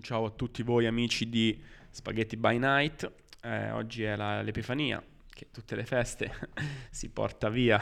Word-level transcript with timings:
Ciao 0.00 0.24
a 0.26 0.30
tutti 0.30 0.62
voi 0.62 0.86
amici 0.86 1.28
di 1.28 1.60
Spaghetti 1.90 2.36
by 2.36 2.58
Night. 2.58 3.10
Eh, 3.42 3.70
oggi 3.72 4.02
è 4.04 4.14
la- 4.16 4.40
l'Epifania, 4.42 5.02
che 5.28 5.48
tutte 5.50 5.74
le 5.74 5.84
feste 5.84 6.32
si 6.90 7.08
porta 7.10 7.48
via. 7.48 7.80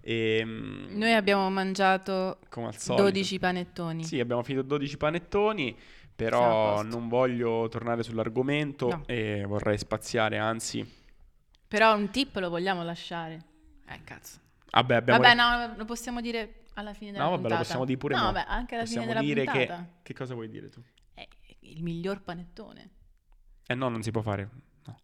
E, 0.00 0.42
mm, 0.44 0.96
Noi 0.96 1.12
abbiamo 1.14 1.50
mangiato 1.50 2.38
come 2.48 2.68
al 2.68 2.76
solito. 2.76 3.02
12 3.04 3.38
panettoni. 3.38 4.04
Sì, 4.04 4.20
abbiamo 4.20 4.42
finito 4.42 4.64
12 4.64 4.96
panettoni, 4.96 5.76
però 6.24 6.74
posto. 6.74 6.88
non 6.88 7.08
voglio 7.08 7.68
tornare 7.68 8.02
sull'argomento 8.02 8.88
No. 8.88 9.02
e 9.06 9.44
vorrei 9.46 9.78
spaziare, 9.78 10.36
anzi... 10.38 10.84
Però 11.68 11.94
un 11.94 12.10
tip 12.10 12.34
lo 12.36 12.48
vogliamo 12.50 12.82
lasciare. 12.82 13.44
Eh, 13.86 14.00
cazzo. 14.02 14.38
Vabbè, 14.70 14.94
abbiamo... 14.96 15.20
Vabbè, 15.20 15.34
no, 15.34 15.74
lo 15.76 15.84
possiamo 15.84 16.20
dire 16.20 16.64
alla 16.74 16.92
fine 16.94 17.12
della 17.12 17.24
No, 17.24 17.30
vabbè, 17.30 17.42
lo 17.42 17.48
puntata. 17.48 17.62
possiamo 17.64 17.84
dire 17.84 17.98
pure 17.98 18.14
No, 18.16 18.20
mo. 18.24 18.32
vabbè, 18.32 18.44
anche 18.48 18.74
alla 18.74 18.84
Possiamo 18.84 19.06
fine 19.06 19.20
della 19.20 19.34
dire 19.34 19.44
che... 19.52 19.66
puntata. 19.66 19.88
Che 20.02 20.14
cosa 20.14 20.34
vuoi 20.34 20.48
dire 20.48 20.68
tu? 20.70 20.82
È 21.14 21.26
il 21.60 21.82
miglior 21.82 22.22
panettone. 22.22 22.90
Eh 23.66 23.74
no, 23.74 23.88
non 23.88 24.02
si 24.02 24.10
può 24.10 24.22
fare. 24.22 24.48
No. 24.86 25.00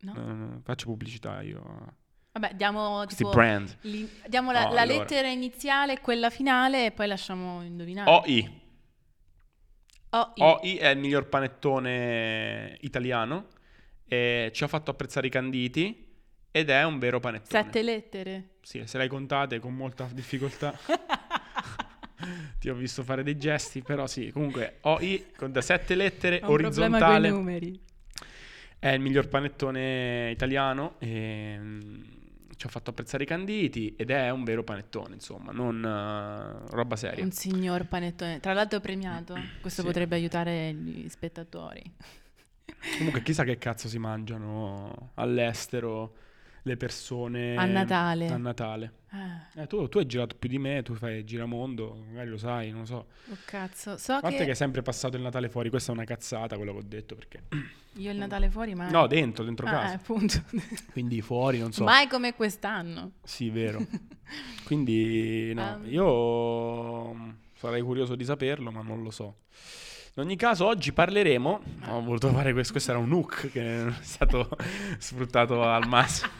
No? 0.00 0.12
No, 0.14 0.24
no, 0.24 0.34
no, 0.46 0.60
faccio 0.64 0.86
pubblicità 0.86 1.40
io. 1.42 1.94
Vabbè, 2.32 2.54
diamo 2.54 3.04
tipo... 3.06 3.30
brand. 3.30 3.76
li- 3.82 4.10
diamo 4.28 4.50
la, 4.52 4.64
No, 4.66 4.72
la 4.72 4.80
allora. 4.82 4.98
lettera 5.00 5.28
iniziale 5.28 6.00
quella 6.00 6.30
finale 6.30 6.86
e 6.86 6.90
poi 6.92 7.06
lasciamo 7.06 7.62
indovinare. 7.62 8.10
OI. 8.10 8.60
O, 10.10 10.32
I. 10.36 10.42
OI 10.42 10.76
è 10.76 10.88
il 10.88 10.98
miglior 10.98 11.28
panettone 11.28 12.76
italiano. 12.80 13.46
ci 14.08 14.64
ha 14.64 14.66
fatto 14.68 14.90
apprezzare 14.90 15.26
i 15.26 15.30
canditi 15.30 16.06
ed 16.50 16.70
è 16.70 16.82
un 16.84 16.98
vero 16.98 17.20
panettone. 17.20 17.62
Sette 17.62 17.82
lettere. 17.82 18.48
Sì, 18.62 18.82
se 18.86 18.96
le 18.96 19.04
hai 19.04 19.08
contate 19.08 19.58
con 19.58 19.74
molta 19.74 20.08
difficoltà. 20.12 20.76
Ti 22.58 22.68
ho 22.68 22.74
visto 22.74 23.02
fare 23.04 23.22
dei 23.22 23.36
gesti, 23.38 23.82
però 23.82 24.06
sì, 24.06 24.30
comunque 24.32 24.78
OI 24.82 25.26
con 25.36 25.52
da 25.52 25.60
sette 25.60 25.94
lettere, 25.94 26.40
Ho 26.42 26.50
un 26.50 26.56
problema 26.56 26.98
con 26.98 27.06
i 27.06 27.10
orizzontale, 27.12 27.30
numeri. 27.30 27.80
è 28.78 28.88
il 28.88 29.00
miglior 29.00 29.28
panettone 29.28 30.30
italiano 30.32 30.96
e 30.98 31.56
mm, 31.58 32.02
ci 32.58 32.66
ha 32.66 32.70
fatto 32.70 32.90
apprezzare 32.90 33.22
i 33.22 33.26
canditi 33.26 33.94
ed 33.96 34.10
è 34.10 34.30
un 34.30 34.42
vero 34.42 34.64
panettone, 34.64 35.14
insomma, 35.14 35.52
non 35.52 35.82
eh, 35.82 36.68
roba 36.74 36.96
seria. 36.96 37.22
Un 37.22 37.30
signor 37.30 37.86
panettone. 37.86 38.40
Tra 38.40 38.52
l'altro 38.52 38.80
premiato. 38.80 39.34
Questo 39.62 39.82
Sì. 39.82 39.86
potrebbe 39.86 40.16
aiutare 40.16 40.74
gli 40.74 41.08
spettatori. 41.08 41.82
Comunque 42.96 43.22
chissà 43.22 43.44
che 43.44 43.56
cazzo 43.58 43.86
si 43.88 43.98
mangiano 43.98 45.12
all'estero 45.14 46.14
le 46.68 46.76
persone 46.76 47.56
A 47.56 47.64
Natale. 47.64 48.28
A 48.28 48.36
Natale. 48.36 48.92
Ah, 49.10 49.46
Eh, 49.62 49.66
tu, 49.66 49.88
tu 49.88 49.98
hai 49.98 50.06
girato 50.06 50.36
più 50.38 50.48
di 50.48 50.58
me, 50.58 50.82
tu 50.82 50.94
fai 50.94 51.24
giramondo, 51.24 52.04
magari 52.08 52.28
lo 52.28 52.36
sai, 52.38 52.70
non 52.70 52.80
lo 52.80 52.86
so. 52.86 53.06
oh 53.30 53.36
cazzo. 53.46 53.96
So 53.96 54.12
A 54.12 54.20
parte 54.20 54.36
che 54.38 54.44
che 54.44 54.50
è 54.50 54.54
sempre 54.54 54.82
passato 54.82 55.16
il 55.16 55.22
Natale 55.22 55.48
fuori, 55.48 55.70
questa 55.70 55.92
è 55.92 55.94
una 55.94 56.04
cazzata 56.04 56.56
quello 56.56 56.72
che 56.72 56.78
ho 56.78 56.84
detto 56.86 57.14
perché... 57.14 57.42
io 57.94 58.10
il 58.10 58.16
Natale 58.18 58.50
fuori 58.50 58.74
mai. 58.74 58.90
No, 58.92 59.06
dentro, 59.06 59.44
dentro 59.44 59.66
Ah, 59.66 59.70
casa. 59.70 59.94
appunto. 59.94 60.42
Quindi 60.92 61.20
fuori, 61.22 61.58
non 61.58 61.72
so. 61.72 61.84
Mai 61.84 62.06
come 62.06 62.34
quest'anno. 62.34 63.12
Sì, 63.24 63.48
vero. 63.50 63.84
Quindi 64.64 65.52
no, 65.54 65.76
Um. 65.82 65.90
io 65.90 67.14
mm, 67.14 67.30
sarei 67.56 67.80
curioso 67.82 68.14
di 68.14 68.24
saperlo, 68.24 68.70
ma 68.70 68.82
non 68.82 69.02
lo 69.02 69.10
so. 69.10 69.36
In 70.18 70.24
ogni 70.24 70.34
caso, 70.36 70.66
oggi 70.66 70.92
parleremo. 70.92 71.60
Ho 71.90 72.02
voluto 72.02 72.28
fare 72.30 72.52
questo. 72.52 72.72
Questo 72.72 72.90
era 72.90 72.98
un 72.98 73.12
hook 73.12 73.52
che 73.52 73.60
non 73.62 73.96
è 74.00 74.02
stato 74.02 74.48
sfruttato 74.98 75.62
al 75.62 75.86
massimo. 75.86 76.32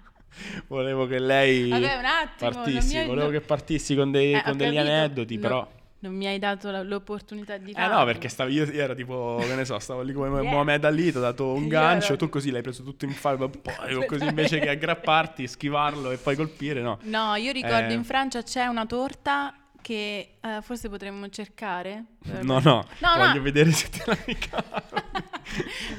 Volevo 0.68 1.06
che 1.06 1.18
lei 1.18 1.68
Vabbè, 1.68 1.96
un 1.98 2.04
attimo. 2.06 2.50
partissi. 2.52 2.96
hai- 2.96 3.06
Volevo 3.06 3.28
che 3.28 3.42
partissi 3.42 3.94
con, 3.94 4.10
dei- 4.10 4.32
Eh, 4.32 4.42
con 4.42 4.56
degli 4.56 4.74
capito. 4.76 4.92
aneddoti, 4.92 5.34
No, 5.34 5.40
però. 5.42 5.68
Non 6.00 6.14
mi 6.14 6.26
hai 6.26 6.38
dato 6.38 6.70
la- 6.70 6.82
l'opportunità 6.82 7.58
di 7.58 7.72
Eh 7.72 7.74
farlo. 7.74 7.98
no, 7.98 8.04
perché 8.06 8.28
stavo, 8.30 8.48
io, 8.48 8.64
io 8.64 8.80
ero 8.82 8.94
tipo, 8.94 9.42
che 9.46 9.54
ne 9.54 9.66
so, 9.66 9.78
stavo 9.78 10.00
lì 10.00 10.14
come 10.14 10.28
Yeah. 10.40 10.50
Mohamed 10.50 10.84
Ali, 10.86 11.10
ti 11.10 11.18
ho 11.18 11.20
dato 11.20 11.52
un 11.52 11.64
Io 11.64 11.68
gancio, 11.68 12.06
ero- 12.14 12.16
tu 12.16 12.28
così 12.30 12.50
l'hai 12.50 12.62
preso 12.62 12.82
tutto 12.82 13.04
in 13.04 13.10
fallo, 13.12 13.50
poi 13.50 14.06
così 14.06 14.24
invece 14.24 14.58
che 14.58 14.70
aggrapparti, 14.70 15.46
schivarlo 15.46 16.12
e 16.12 16.16
poi 16.16 16.34
colpire, 16.34 16.80
no. 16.80 16.98
No, 17.02 17.34
io 17.34 17.52
ricordo 17.52 17.90
Eh. 17.92 17.94
in 17.94 18.04
Francia 18.04 18.42
c'è 18.42 18.64
una 18.64 18.86
torta 18.86 19.52
che 19.80 20.36
eh, 20.40 20.58
forse 20.62 20.88
potremmo 20.88 21.28
cercare. 21.28 22.04
No, 22.42 22.58
no, 22.60 22.60
No, 22.60 23.16
no. 23.16 23.26
voglio 23.26 23.42
vedere 23.42 23.70
se 23.72 23.88
te 23.88 24.02
la 24.06 24.16
ricavo. 24.26 24.82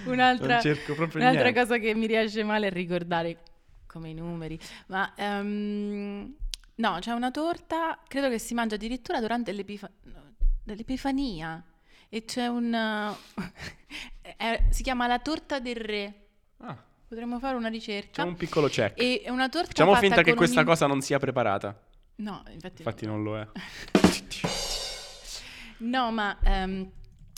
Un'altra, 0.06 0.54
Non 0.54 0.62
cerco 0.62 0.94
proprio 0.94 1.22
un'altra 1.22 1.52
cosa 1.54 1.78
che 1.78 1.94
mi 1.96 2.06
riesce 2.06 2.44
male 2.44 2.68
è 2.68 2.72
ricordare 2.72 3.38
come 3.88 4.10
i 4.10 4.14
numeri. 4.14 4.60
Ma 4.88 5.14
ehm, 5.16 6.36
no, 6.76 6.98
c'è 7.00 7.12
una 7.12 7.32
torta, 7.32 8.00
credo 8.08 8.30
che 8.30 8.38
si 8.40 8.54
mangia 8.54 8.76
addirittura 8.76 9.20
durante 9.20 9.52
l'epifa- 9.52 9.90
no, 10.04 10.34
l'Epifania. 10.66 11.64
E 12.12 12.26
c'è 12.26 12.48
un... 12.48 12.74
è- 14.38 14.64
si 14.70 14.84
chiama 14.84 15.08
la 15.08 15.20
torta 15.20 15.60
del 15.60 15.76
re. 15.76 16.14
Ah, 16.58 16.78
Potremmo 17.08 17.40
fare 17.40 17.56
una 17.56 17.70
ricerca. 17.70 18.08
facciamo 18.10 18.30
un 18.30 18.36
piccolo 18.38 18.68
check. 18.68 19.00
E 19.02 19.24
una 19.30 19.50
torta 19.50 19.68
Facciamo 19.68 19.96
finta 19.96 20.22
che 20.22 20.36
questa 20.36 20.60
un- 20.60 20.66
cosa 20.66 20.86
non 20.86 21.02
sia 21.02 21.18
preparata. 21.18 21.76
No, 22.20 22.44
infatti, 22.52 22.82
Infatti 22.82 23.06
non 23.06 23.24
lo 23.24 23.38
è. 23.38 23.48
No, 25.80 26.12
ma 26.12 26.38
ehm, 26.44 26.92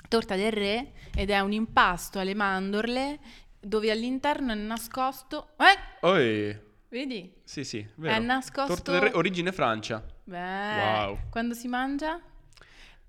torta 0.07 0.35
del 0.35 0.51
re 0.51 0.93
ed 1.15 1.29
è 1.29 1.39
un 1.41 1.51
impasto 1.51 2.17
alle 2.19 2.33
mandorle 2.33 3.19
dove 3.59 3.91
all'interno 3.91 4.51
è 4.51 4.55
nascosto... 4.55 5.49
Eh, 5.57 6.07
Oi, 6.07 6.59
vedi? 6.89 7.31
sì 7.43 7.63
sì, 7.63 7.87
vero. 7.95 8.15
È 8.15 8.19
nascosto... 8.19 8.73
Torta 8.73 8.91
del 8.93 9.01
re, 9.01 9.11
origine 9.13 9.51
Francia. 9.51 10.03
Beh, 10.23 10.39
Wow. 10.77 11.17
quando 11.29 11.53
si 11.53 11.67
mangia? 11.67 12.19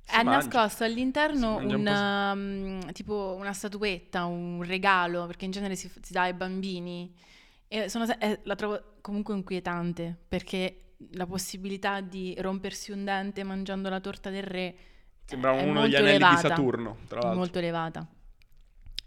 Si 0.05 0.15
è 0.15 0.23
mangia. 0.23 0.31
nascosto 0.47 0.85
all'interno 0.85 1.55
mangia 1.55 2.33
un 2.33 2.81
um, 2.85 2.93
tipo 2.93 3.35
una 3.39 3.55
statuetta, 3.55 4.27
un 4.27 4.63
regalo, 4.63 5.25
perché 5.27 5.47
in 5.47 5.53
genere 5.53 5.77
si, 5.77 5.91
si 6.03 6.13
dà 6.13 6.23
ai 6.23 6.35
bambini. 6.35 7.11
E 7.69 7.89
sono 7.89 8.05
eh, 8.19 8.41
la 8.43 8.55
trovo 8.55 8.97
comunque 9.01 9.35
inquietante, 9.35 10.15
perché 10.29 10.82
la 11.13 11.27
possibilità 11.27 12.01
di 12.01 12.35
rompersi 12.39 12.93
un 12.93 13.05
dente 13.05 13.43
mangiando 13.45 13.89
la 13.89 14.01
torta 14.01 14.31
del 14.31 14.43
re 14.43 14.75
Sembrava 15.25 15.63
uno 15.63 15.83
degli 15.83 15.95
anelli 15.95 16.17
elevata, 16.17 16.35
di 16.35 16.49
Saturno, 16.49 16.97
tra 17.09 17.21
l'altro. 17.21 17.39
molto 17.39 17.59
elevata. 17.59 18.07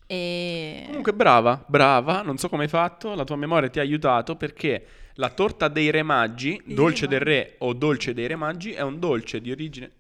E... 0.07 0.84
Comunque 0.88 1.13
brava, 1.13 1.63
brava, 1.67 2.22
non 2.22 2.38
so 2.38 2.47
come 2.50 2.63
hai 2.63 2.69
fatto, 2.69 3.16
la 3.16 3.23
tua 3.23 3.35
memoria 3.35 3.69
ti 3.69 3.79
ha 3.79 3.81
aiutato 3.81 4.35
perché 4.35 4.85
la 5.16 5.29
torta 5.29 5.67
dei 5.67 5.89
re 5.91 6.03
maggi, 6.03 6.61
Dei 6.63 6.75
dolce 6.75 7.07
del 7.07 7.19
re 7.22 7.55
o 7.59 7.73
dolce 7.73 8.13
dei 8.13 8.28
re 8.28 8.35
maggi, 8.35 8.72
è 8.72 8.81
un 8.81 9.00
dolce 9.00 9.41
di 9.41 9.51
origine... 9.51 9.91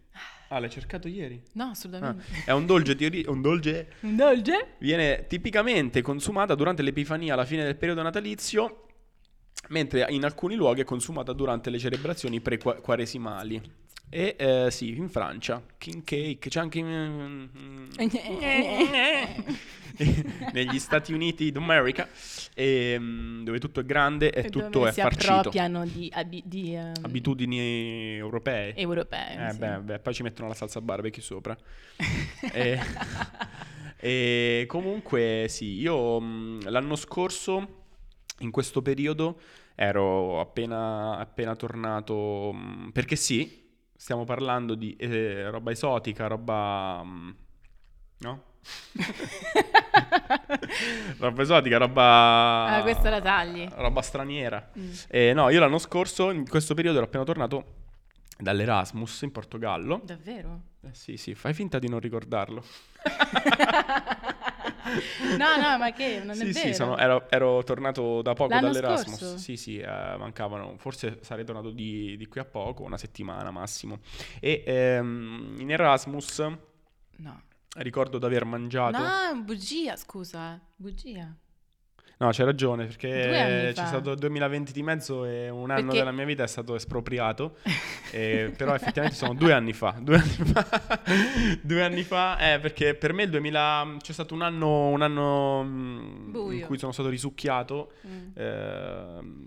Ah, 0.49 0.59
l'hai 0.59 0.69
cercato 0.69 1.07
ieri? 1.07 1.41
No, 1.53 1.63
Ah, 1.65 1.69
assolutamente. 1.71 2.23
è 2.45 2.51
un 2.51 2.65
dolce 2.67 2.95
di 2.95 3.05
origine... 3.05 3.31
Un 3.31 3.41
dolce... 3.41 3.93
Un 4.01 4.15
dolce? 4.15 4.75
Viene 4.77 5.25
tipicamente 5.27 6.01
consumata 6.03 6.53
durante 6.53 6.83
l'Epifania 6.83 7.33
alla 7.33 7.45
fine 7.45 7.63
del 7.63 7.75
periodo 7.75 8.03
natalizio, 8.03 8.84
mentre 9.69 10.05
in 10.09 10.23
alcuni 10.23 10.55
luoghi 10.55 10.81
è 10.81 10.85
consumata 10.85 11.33
durante 11.33 11.69
le 11.69 11.79
celebrazioni 11.79 12.39
pre-quaresimali. 12.39 13.61
E 14.07 14.35
eh, 14.37 14.67
sì, 14.71 14.95
in 14.95 15.09
Francia, 15.09 15.61
king 15.77 16.03
cake, 16.03 16.47
c'è 16.49 16.59
anche 16.59 16.79
in- 16.79 17.49
negli 20.53 20.79
Stati 20.79 21.11
Uniti 21.11 21.51
d'America, 21.51 22.07
ehm, 22.53 23.43
dove 23.43 23.59
tutto 23.59 23.79
è 23.79 23.83
grande 23.83 24.31
e 24.31 24.49
tutto 24.49 24.69
dove 24.69 24.89
è 24.89 24.93
si 24.93 25.01
farcito. 25.01 25.33
appropriano 25.33 25.85
di, 25.85 26.09
abi- 26.13 26.43
di, 26.45 26.75
ehm, 26.75 26.93
Abitudini 27.01 28.15
europee. 28.17 28.75
europee. 28.75 29.47
Eh, 29.47 29.51
sì. 29.51 29.57
beh, 29.59 29.79
beh, 29.79 29.99
poi 29.99 30.13
ci 30.13 30.23
mettono 30.23 30.47
la 30.49 30.53
salsa 30.53 30.81
barbecue 30.81 31.21
sopra. 31.21 31.57
e, 32.53 32.79
e 33.97 34.65
comunque 34.67 35.47
sì, 35.49 35.79
io 35.79 36.19
mh, 36.19 36.69
l'anno 36.69 36.95
scorso, 36.95 37.83
in 38.39 38.51
questo 38.51 38.81
periodo, 38.81 39.39
ero 39.75 40.39
appena, 40.39 41.17
appena 41.17 41.55
tornato, 41.55 42.51
mh, 42.53 42.91
perché 42.91 43.15
sì, 43.15 43.69
stiamo 43.95 44.23
parlando 44.23 44.75
di 44.75 44.95
eh, 44.95 45.49
roba 45.49 45.71
esotica, 45.71 46.27
roba... 46.27 47.03
mh, 47.03 47.35
no? 48.19 48.43
roba 51.19 51.41
esotica, 51.41 51.77
roba... 51.77 52.65
Ah, 52.65 52.81
questa 52.81 53.09
la 53.09 53.21
tagli. 53.21 53.67
Roba 53.71 54.01
straniera. 54.01 54.71
Mm. 54.77 54.91
Eh, 55.07 55.33
no, 55.33 55.49
io 55.49 55.59
l'anno 55.59 55.77
scorso, 55.77 56.31
in 56.31 56.47
questo 56.47 56.73
periodo, 56.73 56.97
ero 56.97 57.07
appena 57.07 57.23
tornato 57.23 57.65
dall'Erasmus 58.37 59.21
in 59.21 59.31
Portogallo. 59.31 60.01
Davvero? 60.03 60.61
Eh, 60.81 60.93
sì, 60.93 61.17
sì, 61.17 61.35
fai 61.35 61.53
finta 61.53 61.79
di 61.79 61.87
non 61.87 61.99
ricordarlo. 61.99 62.63
no, 65.37 65.57
no, 65.57 65.77
ma 65.77 65.91
che? 65.91 66.21
Non 66.23 66.35
sì, 66.35 66.47
è 66.49 66.53
sì, 66.53 66.61
vero. 66.61 66.73
sono- 66.73 66.97
ero, 66.97 67.29
ero 67.29 67.63
tornato 67.63 68.21
da 68.21 68.33
poco 68.33 68.53
L'anno 68.53 68.67
dall'Erasmus. 68.71 69.17
scorso? 69.17 69.37
Sì, 69.37 69.57
sì, 69.57 69.77
eh, 69.79 70.15
mancavano, 70.17 70.75
forse 70.77 71.19
sarei 71.21 71.43
tornato 71.45 71.71
di, 71.71 72.15
di 72.17 72.27
qui 72.27 72.39
a 72.39 72.45
poco, 72.45 72.83
una 72.83 72.97
settimana 72.97 73.49
massimo. 73.51 73.99
E 74.39 74.63
ehm, 74.65 75.55
in 75.59 75.71
Erasmus 75.71 76.39
No. 77.17 77.41
ricordo 77.77 78.17
di 78.19 78.25
aver 78.25 78.45
mangiato... 78.45 78.97
No, 79.01 79.41
bugia, 79.43 79.95
scusa. 79.95 80.59
Bugia. 80.75 81.35
No, 82.17 82.29
c'hai 82.31 82.45
ragione, 82.45 82.85
perché 82.85 83.71
c'è 83.73 83.85
stato 83.85 84.11
il 84.11 84.17
2020 84.17 84.71
di 84.71 84.81
mezzo 84.83 85.25
e 85.25 85.49
un 85.49 85.69
anno 85.69 85.81
Perché- 85.83 85.97
della 85.97 86.11
mia 86.11 86.23
vita 86.25 86.43
è 86.43 86.47
stato 86.47 86.75
espropriato. 86.75 87.57
e- 88.11 88.53
però 88.55 88.73
effettivamente 88.73 89.17
sono 89.17 89.33
due 89.33 89.51
anni 89.51 89.73
fa. 89.73 89.95
Due 89.99 90.15
anni 90.15 90.29
fa, 90.53 90.67
due 91.61 91.83
anni 91.83 92.03
fa 92.03 92.53
eh, 92.53 92.59
perché 92.59 92.95
per 92.95 93.11
me 93.11 93.23
il 93.23 93.29
2000 93.31 93.97
c'è 94.01 94.13
stato 94.13 94.33
un 94.33 94.43
anno, 94.43 94.87
un 94.87 95.01
anno 95.01 95.63
mm, 95.63 96.35
in 96.53 96.63
cui 96.65 96.77
sono 96.77 96.91
stato 96.93 97.09
risucchiato. 97.09 97.91
Mm. 98.07 98.27
ehm, 98.35 99.45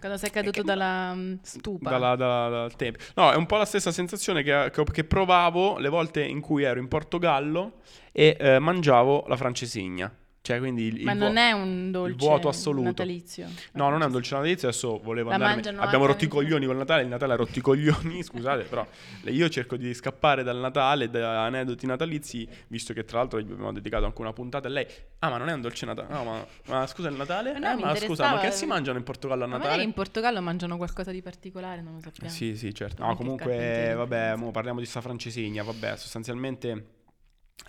Quando 0.00 0.18
sei 0.18 0.30
caduto 0.30 0.62
dalla 0.62 1.14
mm, 1.14 1.34
stupa. 1.42 1.90
dalla- 1.90 2.16
dalla- 2.16 2.48
dal 2.48 2.74
tempo. 2.76 2.98
No, 3.14 3.30
è 3.30 3.36
un 3.36 3.46
po' 3.46 3.56
la 3.58 3.64
stessa 3.64 3.92
sensazione 3.92 4.42
che, 4.42 4.70
che- 4.72 4.84
che 4.84 5.04
provavo 5.04 5.78
le 5.78 5.88
volte 5.88 6.22
in 6.24 6.40
cui 6.40 6.64
ero 6.64 6.80
in 6.80 6.88
Portogallo 6.88 7.74
e 8.10 8.36
eh, 8.40 8.58
mangiavo 8.58 9.24
la 9.28 9.36
francesigna. 9.36 10.12
Cioè, 10.48 10.60
quindi 10.60 10.84
il, 10.84 11.04
Ma 11.04 11.12
il 11.12 11.18
non 11.18 11.34
vo- 11.34 11.40
è 11.40 11.52
un 11.52 11.90
dolce 11.90 12.16
vuoto 12.16 12.48
assoluto. 12.48 12.84
natalizio. 12.88 13.48
No, 13.72 13.90
non 13.90 14.00
è 14.00 14.06
un 14.06 14.12
dolce 14.12 14.34
natalizio, 14.34 14.68
adesso 14.68 14.98
volevo 14.98 15.28
La 15.28 15.34
andare. 15.34 15.52
mangiano 15.56 15.82
Abbiamo 15.82 16.04
anche 16.06 16.12
rotto 16.14 16.24
i 16.24 16.28
nel- 16.28 16.36
coglioni 16.36 16.64
col 16.66 16.76
Natale, 16.78 17.02
il 17.02 17.08
Natale 17.08 17.32
ha 17.34 17.36
rotto 17.36 17.58
i 17.58 17.60
coglioni, 17.60 18.22
scusate, 18.24 18.62
però 18.64 18.86
io 19.24 19.48
cerco 19.50 19.76
di 19.76 19.92
scappare 19.92 20.42
dal 20.42 20.56
Natale, 20.56 21.10
da 21.10 21.44
aneddoti 21.44 21.84
natalizi, 21.84 22.48
visto 22.68 22.94
che 22.94 23.04
tra 23.04 23.18
l'altro 23.18 23.40
gli 23.42 23.50
abbiamo 23.52 23.74
dedicato 23.74 24.06
anche 24.06 24.20
una 24.22 24.32
puntata 24.32 24.68
a 24.68 24.70
lei. 24.70 24.86
Ah, 25.18 25.28
ma 25.28 25.36
non 25.36 25.50
è 25.50 25.52
un 25.52 25.60
dolce 25.60 25.84
Natale? 25.84 26.08
No, 26.14 26.24
ma, 26.24 26.46
ma 26.68 26.86
scusa 26.86 27.08
il 27.10 27.16
Natale? 27.16 27.52
Ma 27.52 27.58
no, 27.58 27.70
eh, 27.72 27.74
mi 27.76 27.82
ma 27.82 27.88
scusa, 27.94 27.98
ma 27.98 28.06
interessava- 28.30 28.40
che 28.40 28.50
si 28.52 28.64
mangiano 28.64 28.96
in 28.96 29.04
Portogallo 29.04 29.44
a 29.44 29.46
Ma 29.48 29.58
Natale? 29.58 29.82
in 29.82 29.92
Portogallo 29.92 30.40
mangiano 30.40 30.78
qualcosa 30.78 31.10
di 31.10 31.20
particolare, 31.20 31.82
non 31.82 31.92
lo 31.92 32.00
sappiamo. 32.00 32.30
Sì, 32.32 32.56
sì, 32.56 32.74
certo. 32.74 33.02
No, 33.02 33.08
Anche 33.10 33.20
il 33.20 33.28
comunque, 33.28 33.52
carpentiere 33.54 33.94
vabbè, 33.96 34.36
mo 34.36 34.50
parliamo 34.50 34.80
di 34.80 34.86
sta 34.86 35.02
francesegna, 35.02 35.62
vabbè, 35.62 35.94
sostanzialmente 35.98 36.86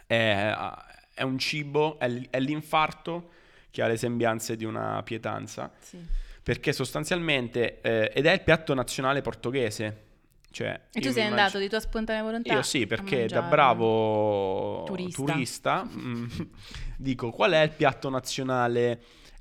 è, 0.07 0.53
è 1.19 1.23
un 1.23 1.37
cibo, 1.37 1.99
è, 1.99 2.07
l'infarto 2.39 3.31
che 3.69 3.81
ha 3.81 3.87
le 3.87 3.97
sembianze 3.97 4.55
di 4.55 4.63
una 4.63 5.03
pietanza, 5.03 5.69
Sì. 5.79 5.97
perché 6.41 6.71
sostanzialmente, 6.71 7.81
eh, 7.81 8.09
ed 8.15 8.25
è 8.25 8.31
il 8.31 8.41
piatto 8.41 8.73
nazionale 8.73 9.21
portoghese, 9.21 10.05
cioè... 10.51 10.79
E 10.93 11.01
tu 11.01 11.11
sei 11.11 11.23
mi 11.25 11.29
andato 11.29 11.57
immagino- 11.57 11.59
di 11.59 11.69
tua 11.69 11.79
spontanea 11.81 12.23
volontà? 12.23 12.53
Io 12.53 12.61
sì, 12.63 12.87
perché 12.87 13.27
da 13.27 13.41
bravo 13.41 14.83
Turista. 14.85 15.21
turista, 15.23 15.83
mm, 15.85 16.25
dico 16.97 17.31
qual 17.31 17.51
è 17.51 17.61
il 17.63 17.71
piatto 17.71 18.09
nazionale 18.09 18.99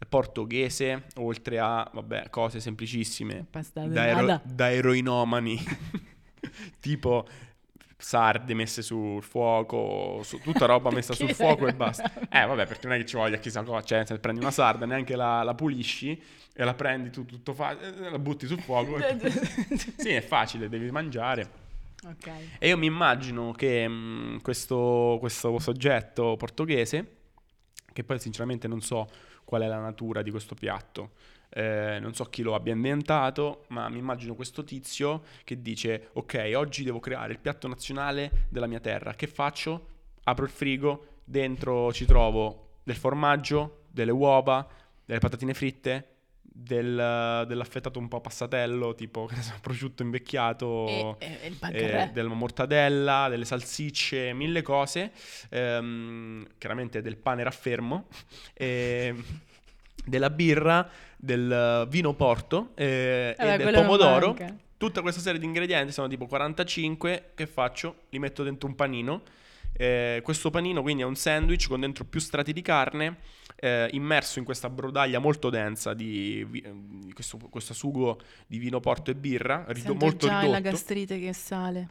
portoghese, 0.08 1.04
oltre 1.16 1.58
a, 1.60 1.88
vabbè, 1.92 2.28
cose 2.30 2.60
semplicissime, 2.60 3.46
da, 3.72 4.06
ero- 4.06 4.40
da 4.44 4.70
eroinomani, 4.72 5.58
tipo 6.80 7.26
sarde 8.00 8.54
messe 8.54 8.80
sul 8.82 9.22
fuoco, 9.22 10.20
su- 10.22 10.38
tutta 10.40 10.66
roba 10.66 10.90
messa 10.94 11.14
sul 11.14 11.34
fuoco 11.34 11.66
e 11.66 11.74
basta. 11.74 12.10
Eh 12.30 12.46
vabbè, 12.46 12.66
perché 12.66 12.86
non 12.86 12.96
è 12.96 12.98
che 13.00 13.06
ci 13.06 13.16
voglia 13.16 13.38
chissà 13.38 13.62
cosa, 13.62 13.82
cioè 13.84 14.06
se 14.06 14.18
prendi 14.18 14.40
una 14.40 14.50
sarda, 14.52 14.86
neanche 14.86 15.16
la, 15.16 15.42
la 15.42 15.54
pulisci 15.54 16.20
e 16.54 16.64
la 16.64 16.74
prendi 16.74 17.10
tu 17.10 17.24
tutto 17.24 17.52
fa- 17.54 17.78
eh, 17.78 18.10
la 18.10 18.18
butti 18.18 18.46
sul 18.46 18.60
fuoco. 18.60 18.96
e- 19.02 19.30
sì, 19.96 20.10
è 20.10 20.20
facile, 20.20 20.68
devi 20.68 20.90
mangiare. 20.90 21.50
ok. 22.06 22.30
E 22.58 22.68
io 22.68 22.76
mi 22.78 22.86
immagino 22.86 23.52
che 23.52 23.86
mh, 23.88 24.42
questo, 24.42 25.16
questo 25.20 25.58
soggetto 25.58 26.36
portoghese, 26.36 27.16
che 27.92 28.04
poi 28.04 28.18
sinceramente 28.20 28.68
non 28.68 28.80
so 28.80 29.08
qual 29.44 29.62
è 29.62 29.66
la 29.66 29.80
natura 29.80 30.22
di 30.22 30.30
questo 30.30 30.54
piatto, 30.54 31.12
eh, 31.50 31.98
non 32.00 32.14
so 32.14 32.24
chi 32.26 32.42
lo 32.42 32.54
abbia 32.54 32.72
inventato, 32.72 33.64
ma 33.68 33.88
mi 33.88 33.98
immagino 33.98 34.34
questo 34.34 34.64
tizio 34.64 35.22
che 35.44 35.60
dice, 35.62 36.08
ok, 36.12 36.52
oggi 36.54 36.84
devo 36.84 37.00
creare 37.00 37.32
il 37.32 37.38
piatto 37.38 37.68
nazionale 37.68 38.46
della 38.48 38.66
mia 38.66 38.80
terra, 38.80 39.14
che 39.14 39.26
faccio? 39.26 39.86
Apro 40.24 40.44
il 40.44 40.50
frigo, 40.50 41.06
dentro 41.24 41.92
ci 41.92 42.04
trovo 42.04 42.78
del 42.82 42.96
formaggio, 42.96 43.84
delle 43.90 44.12
uova, 44.12 44.66
delle 45.04 45.20
patatine 45.20 45.54
fritte, 45.54 46.08
del- 46.58 47.44
dell'affettato 47.46 47.98
un 47.98 48.08
po' 48.08 48.20
passatello, 48.20 48.94
tipo 48.94 49.28
prosciutto 49.62 50.02
invecchiato 50.02 51.18
E, 51.20 51.26
e- 51.42 51.56
e 51.72 51.84
eh, 52.02 52.08
della 52.12 52.28
mortadella, 52.34 53.28
delle 53.28 53.44
salsicce, 53.44 54.32
mille 54.32 54.62
cose, 54.62 55.12
ehm, 55.50 56.46
chiaramente 56.58 57.00
del 57.00 57.16
pane 57.16 57.42
raffermo, 57.44 58.08
ehm, 58.54 59.24
della 60.04 60.30
birra, 60.30 60.88
del 61.16 61.86
vino 61.88 62.14
porto 62.14 62.72
eh, 62.74 63.34
Vabbè, 63.36 63.54
e 63.54 63.56
del 63.56 63.74
pomodoro. 63.74 64.36
Tutta 64.76 65.02
questa 65.02 65.20
serie 65.20 65.40
di 65.40 65.44
ingredienti 65.46 65.92
sono 65.92 66.06
tipo 66.06 66.26
45, 66.26 67.32
che 67.34 67.46
faccio? 67.46 68.02
Li 68.10 68.18
metto 68.20 68.44
dentro 68.44 68.68
un 68.68 68.76
panino. 68.76 69.22
Eh, 69.72 70.20
questo 70.22 70.50
panino 70.50 70.82
quindi 70.82 71.02
è 71.02 71.04
un 71.04 71.14
sandwich 71.16 71.68
con 71.68 71.80
dentro 71.80 72.04
più 72.04 72.20
strati 72.20 72.52
di 72.52 72.62
carne, 72.62 73.18
eh, 73.56 73.88
immerso 73.92 74.38
in 74.38 74.44
questa 74.44 74.70
brodaglia 74.70 75.18
molto 75.18 75.50
densa 75.50 75.94
di, 75.94 76.44
vi- 76.48 76.64
di 77.04 77.12
questo, 77.12 77.38
questo 77.50 77.74
sugo 77.74 78.20
di 78.46 78.58
vino 78.58 78.80
porto 78.80 79.10
e 79.10 79.14
birra, 79.14 79.64
rido- 79.68 79.94
molto 79.94 80.26
già 80.26 80.40
ridotto. 80.40 80.50
la 80.50 80.60
gastrite 80.60 81.18
che 81.18 81.32
sale. 81.32 81.88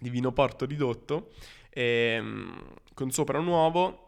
di 0.00 0.10
vino 0.10 0.32
porto 0.32 0.64
ridotto, 0.64 1.32
ehm, 1.70 2.72
con 2.94 3.10
sopra 3.10 3.38
un 3.38 3.46
uovo, 3.46 4.07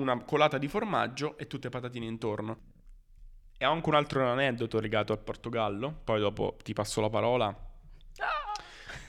una 0.00 0.22
colata 0.24 0.58
di 0.58 0.68
formaggio 0.68 1.36
e 1.38 1.46
tutte 1.46 1.68
patatine 1.68 2.06
intorno. 2.06 2.58
E 3.58 3.66
ho 3.66 3.72
anche 3.72 3.88
un 3.88 3.94
altro 3.94 4.26
aneddoto 4.26 4.80
legato 4.80 5.12
al 5.12 5.18
Portogallo, 5.18 6.00
poi 6.04 6.20
dopo 6.20 6.56
ti 6.62 6.72
passo 6.72 7.00
la 7.00 7.10
parola. 7.10 7.54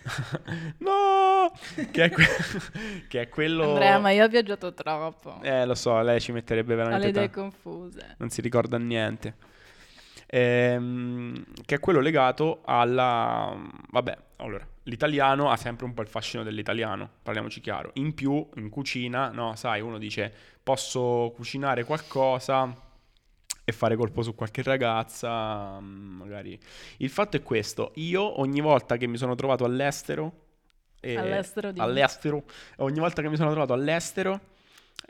no! 0.80 1.52
Che 1.92 2.04
è, 2.04 2.10
que- 2.10 2.28
che 3.08 3.22
è 3.22 3.30
quello... 3.30 3.70
Andrea, 3.70 4.00
ma 4.00 4.12
io 4.12 4.26
ho 4.26 4.28
viaggiato 4.28 4.74
troppo. 4.74 5.40
Eh, 5.42 5.66
lo 5.66 5.76
so, 5.76 6.02
lei 6.02 6.20
ci 6.20 6.32
metterebbe 6.32 6.76
veramente 6.76 7.06
le 7.06 7.10
idee 7.12 7.30
tanto 7.30 7.42
confuse. 7.42 8.16
non 8.18 8.30
si 8.30 8.42
ricorda 8.42 8.78
niente. 8.78 9.36
Ehm, 10.34 11.44
che 11.66 11.76
è 11.76 11.80
quello 11.80 12.00
legato 12.00 12.62
alla... 12.64 13.54
Vabbè, 13.90 14.18
allora, 14.38 14.66
l'italiano 14.84 15.50
ha 15.52 15.58
sempre 15.58 15.86
un 15.86 15.94
po' 15.94 16.02
il 16.02 16.08
fascino 16.08 16.42
dell'italiano, 16.44 17.10
parliamoci 17.22 17.60
chiaro. 17.60 17.92
In 17.96 18.14
più, 18.14 18.48
in 18.56 18.70
cucina, 18.70 19.30
no, 19.30 19.56
sai, 19.56 19.82
uno 19.82 19.98
dice, 19.98 20.34
posso 20.64 21.34
cucinare 21.36 21.84
qualcosa 21.84 22.74
e 23.64 23.72
fare 23.74 23.96
colpo 23.98 24.22
su 24.22 24.34
qualche 24.34 24.64
ragazza, 24.64 25.80
mm, 25.82 26.18
magari. 26.18 26.58
Il 26.98 27.10
fatto 27.10 27.36
è 27.36 27.44
questo, 27.44 27.92
io 27.96 28.40
ogni 28.40 28.62
volta 28.62 28.96
che 28.96 29.08
mi 29.08 29.18
sono 29.18 29.36
trovato 29.36 29.66
all'estero... 29.66 30.32
eh, 31.02 31.18
All'estero 31.18 31.74
all'estero, 31.76 32.44
ogni 32.78 33.00
volta 33.00 33.22
che 33.22 33.30
mi 33.30 33.36
sono 33.36 33.50
trovato 33.52 33.74
all'estero 33.74 34.40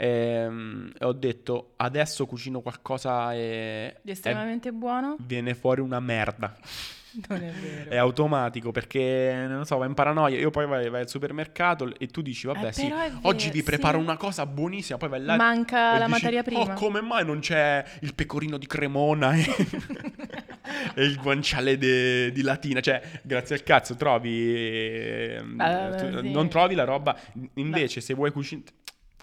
ehm, 0.05 0.91
ho 1.01 1.13
detto 1.13 1.73
adesso 1.77 2.25
cucino 2.25 2.61
qualcosa 2.61 3.33
e, 3.35 3.97
Di 4.01 4.09
e 4.09 4.13
estremamente 4.13 4.71
buono? 4.71 5.15
viene 5.19 5.53
fuori 5.53 5.81
una 5.81 5.99
merda. 5.99 6.55
Non 7.27 7.43
è 7.43 7.51
vero. 7.51 7.89
È 7.91 7.97
automatico 7.97 8.71
perché 8.71 9.45
non 9.45 9.65
so, 9.65 9.77
va 9.77 9.85
in 9.85 9.93
paranoia. 9.93 10.39
Io 10.39 10.49
poi 10.49 10.65
vai, 10.65 10.89
vai 10.89 11.01
al 11.01 11.09
supermercato 11.09 11.93
e 11.99 12.07
tu 12.07 12.21
dici, 12.21 12.47
vabbè, 12.47 12.67
Eh, 12.67 12.71
sì, 12.71 12.87
è 12.87 13.11
oggi 13.23 13.47
vero, 13.47 13.57
vi 13.57 13.63
preparo 13.63 13.97
sì. 13.97 14.03
una 14.05 14.15
cosa 14.15 14.45
buonissima. 14.45 14.97
Poi 14.97 15.09
vai 15.09 15.21
là 15.21 15.35
Manca 15.35 15.95
e 15.95 15.99
la 15.99 16.05
dici, 16.05 16.09
materia 16.09 16.41
prima. 16.41 16.61
Oh, 16.61 16.71
come 16.73 17.01
mai 17.01 17.25
non 17.25 17.39
c'è 17.39 17.83
il 17.99 18.15
pecorino 18.15 18.57
di 18.57 18.65
Cremona 18.65 19.33
e, 19.33 19.43
e 20.95 21.03
il 21.03 21.17
guanciale 21.17 21.77
de- 21.77 22.31
di 22.31 22.41
Latina? 22.43 22.79
Cioè, 22.79 23.01
grazie 23.23 23.55
al 23.55 23.63
cazzo, 23.63 23.93
trovi. 23.97 25.35
Ah, 25.57 25.89
tu- 25.95 26.19
sì. 26.21 26.31
Non 26.31 26.47
trovi 26.47 26.75
la 26.75 26.85
roba. 26.85 27.13
Invece, 27.55 27.99
se 27.99 28.13
vuoi 28.13 28.31
cucinare. 28.31 28.69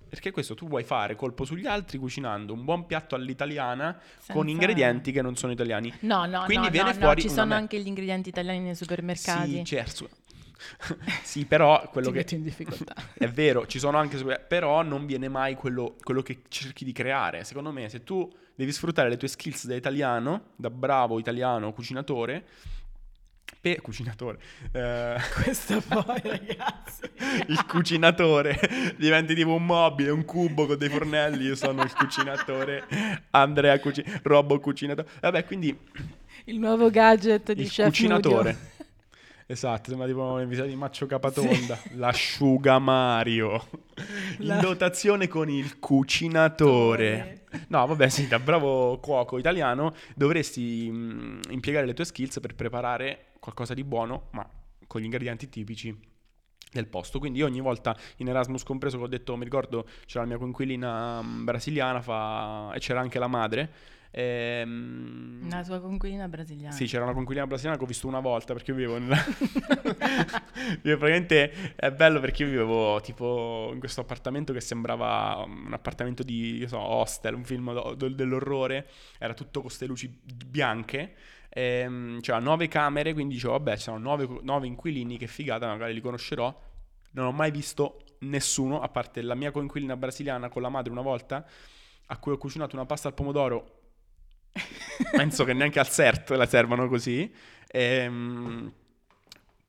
Perché 0.08 0.30
questo 0.30 0.54
tu 0.54 0.66
vuoi 0.66 0.84
fare 0.84 1.14
colpo 1.14 1.44
sugli 1.44 1.66
altri 1.66 1.98
cucinando 1.98 2.52
un 2.52 2.64
buon 2.64 2.86
piatto 2.86 3.14
all'italiana 3.14 3.92
con 3.92 4.46
Senza- 4.46 4.50
ingredienti 4.50 5.12
che 5.12 5.22
non 5.22 5.36
sono 5.36 5.52
italiani. 5.52 5.92
No, 6.00 6.24
no, 6.26 6.44
Quindi 6.44 6.66
no, 6.66 6.72
viene 6.72 6.90
no, 6.92 6.94
no, 6.98 7.00
fuori 7.04 7.20
ci 7.20 7.26
una 7.26 7.36
sono 7.36 7.48
me- 7.48 7.54
anche 7.54 7.78
gli 7.80 7.86
ingredienti 7.86 8.28
italiani 8.30 8.60
nei 8.60 8.74
supermercati. 8.74 9.50
Sì, 9.50 9.64
certo. 9.64 10.08
sì, 11.22 11.44
però 11.44 11.88
quello 11.90 12.10
che 12.10 12.18
metti 12.18 12.34
in 12.34 12.42
difficoltà. 12.42 12.94
è 13.14 13.28
vero, 13.28 13.66
ci 13.66 13.78
sono 13.78 13.98
anche 13.98 14.18
però 14.48 14.82
non 14.82 15.06
viene 15.06 15.28
mai 15.28 15.54
quello, 15.54 15.96
quello 16.02 16.22
che 16.22 16.42
cerchi 16.48 16.84
di 16.84 16.92
creare. 16.92 17.44
Secondo 17.44 17.70
me, 17.70 17.88
se 17.88 18.02
tu 18.02 18.30
devi 18.54 18.72
sfruttare 18.72 19.08
le 19.08 19.16
tue 19.16 19.28
skills 19.28 19.66
da 19.66 19.74
italiano, 19.74 20.46
da 20.56 20.70
bravo 20.70 21.18
italiano 21.18 21.72
cucinatore, 21.72 22.44
per 23.74 23.82
cucinatore, 23.82 24.38
eh, 24.72 25.16
Questo 25.42 25.80
poi, 25.86 26.20
ragazzi. 26.22 27.02
il 27.48 27.64
cucinatore 27.66 28.58
diventi 28.96 29.34
tipo 29.34 29.54
un 29.54 29.64
mobile, 29.64 30.10
un 30.10 30.24
cubo 30.24 30.66
con 30.66 30.78
dei 30.78 30.88
fornelli. 30.88 31.44
Io 31.44 31.54
sono 31.56 31.82
il 31.82 31.92
cucinatore, 31.92 32.84
Andrea 33.30 33.78
cuci- 33.78 34.04
Robo 34.22 34.58
cucinatore. 34.60 35.08
Vabbè, 35.20 35.44
quindi 35.44 35.76
Il 36.44 36.58
nuovo 36.58 36.90
gadget 36.90 37.52
di 37.52 37.62
il 37.62 37.68
Chef 37.68 37.86
cucinatore. 37.86 38.52
Nudio. 38.52 38.76
Esatto, 39.50 39.88
sembra 39.88 40.06
tipo 40.06 40.36
l'episodio 40.36 40.70
di 40.72 40.76
Maccio 40.76 41.06
Capatonda. 41.06 41.78
L'asciuga 41.94 42.78
Mario. 42.78 43.66
La- 44.40 44.56
In 44.56 44.60
dotazione 44.60 45.26
con 45.26 45.48
il 45.48 45.78
cucinatore. 45.78 47.44
No, 47.68 47.86
vabbè, 47.86 48.08
sì, 48.10 48.28
da 48.28 48.38
bravo 48.38 48.98
cuoco 48.98 49.38
italiano 49.38 49.94
dovresti 50.14 50.90
mh, 50.90 51.40
impiegare 51.48 51.86
le 51.86 51.94
tue 51.94 52.04
skills 52.04 52.40
per 52.40 52.54
preparare 52.54 53.27
qualcosa 53.38 53.74
di 53.74 53.84
buono, 53.84 54.28
ma 54.32 54.48
con 54.86 55.00
gli 55.00 55.04
ingredienti 55.04 55.48
tipici 55.48 56.16
del 56.72 56.86
posto. 56.86 57.18
Quindi 57.18 57.38
io 57.38 57.46
ogni 57.46 57.60
volta 57.60 57.96
in 58.16 58.28
Erasmus 58.28 58.62
compreso 58.62 58.98
che 58.98 59.04
ho 59.04 59.08
detto, 59.08 59.36
mi 59.36 59.44
ricordo 59.44 59.86
c'era 60.06 60.22
la 60.22 60.28
mia 60.28 60.38
coinquilina 60.38 61.22
mm, 61.22 61.44
brasiliana 61.44 62.00
fa... 62.00 62.72
e 62.74 62.78
c'era 62.78 63.00
anche 63.00 63.18
la 63.18 63.28
madre. 63.28 63.70
Ehm... 64.10 65.48
La 65.50 65.62
tua 65.62 65.80
conquilina 65.80 66.28
brasiliana. 66.28 66.74
Sì, 66.74 66.86
c'era 66.86 67.04
una 67.04 67.12
conquilina 67.12 67.46
brasiliana 67.46 67.78
che 67.78 67.84
ho 67.84 67.86
visto 67.86 68.06
una 68.06 68.20
volta 68.20 68.52
perché 68.54 68.70
io 68.70 68.76
vivevo 68.76 68.98
nella... 68.98 69.16
vivevo 70.82 70.98
praticamente 70.98 71.74
è 71.76 71.92
bello 71.92 72.20
perché 72.20 72.42
io 72.44 72.50
vivevo 72.50 73.00
tipo 73.00 73.70
in 73.72 73.78
questo 73.78 74.00
appartamento 74.00 74.52
che 74.52 74.60
sembrava 74.60 75.44
un 75.46 75.72
appartamento 75.72 76.22
di, 76.22 76.56
io 76.56 76.68
so, 76.68 76.78
hostel, 76.78 77.34
un 77.34 77.44
film 77.44 77.72
do- 77.72 77.94
do- 77.94 78.08
dell'orrore, 78.08 78.88
era 79.18 79.34
tutto 79.34 79.60
con 79.60 79.68
queste 79.68 79.86
luci 79.86 80.08
bianche. 80.46 81.14
Ehm, 81.50 82.20
c'era 82.20 82.38
nove 82.38 82.68
camere, 82.68 83.12
quindi 83.12 83.34
dicevo, 83.34 83.54
vabbè, 83.54 83.76
c'erano 83.76 84.02
nove, 84.02 84.40
nove 84.42 84.66
inquilini, 84.66 85.16
che 85.18 85.26
figata, 85.26 85.66
magari 85.66 85.94
li 85.94 86.00
conoscerò. 86.00 86.54
Non 87.12 87.26
ho 87.26 87.32
mai 87.32 87.50
visto 87.50 88.04
nessuno, 88.20 88.80
a 88.80 88.88
parte 88.88 89.22
la 89.22 89.34
mia 89.34 89.50
coinquilina 89.50 89.96
brasiliana 89.96 90.48
con 90.48 90.62
la 90.62 90.68
madre 90.68 90.90
una 90.92 91.02
volta, 91.02 91.46
a 92.06 92.18
cui 92.18 92.32
ho 92.32 92.38
cucinato 92.38 92.76
una 92.76 92.86
pasta 92.86 93.08
al 93.08 93.14
pomodoro 93.14 93.78
penso 95.12 95.44
che 95.44 95.52
neanche 95.52 95.78
al 95.78 95.88
CERT 95.88 96.30
la 96.30 96.46
servano 96.46 96.88
così. 96.88 97.32
Ehm, 97.68 98.72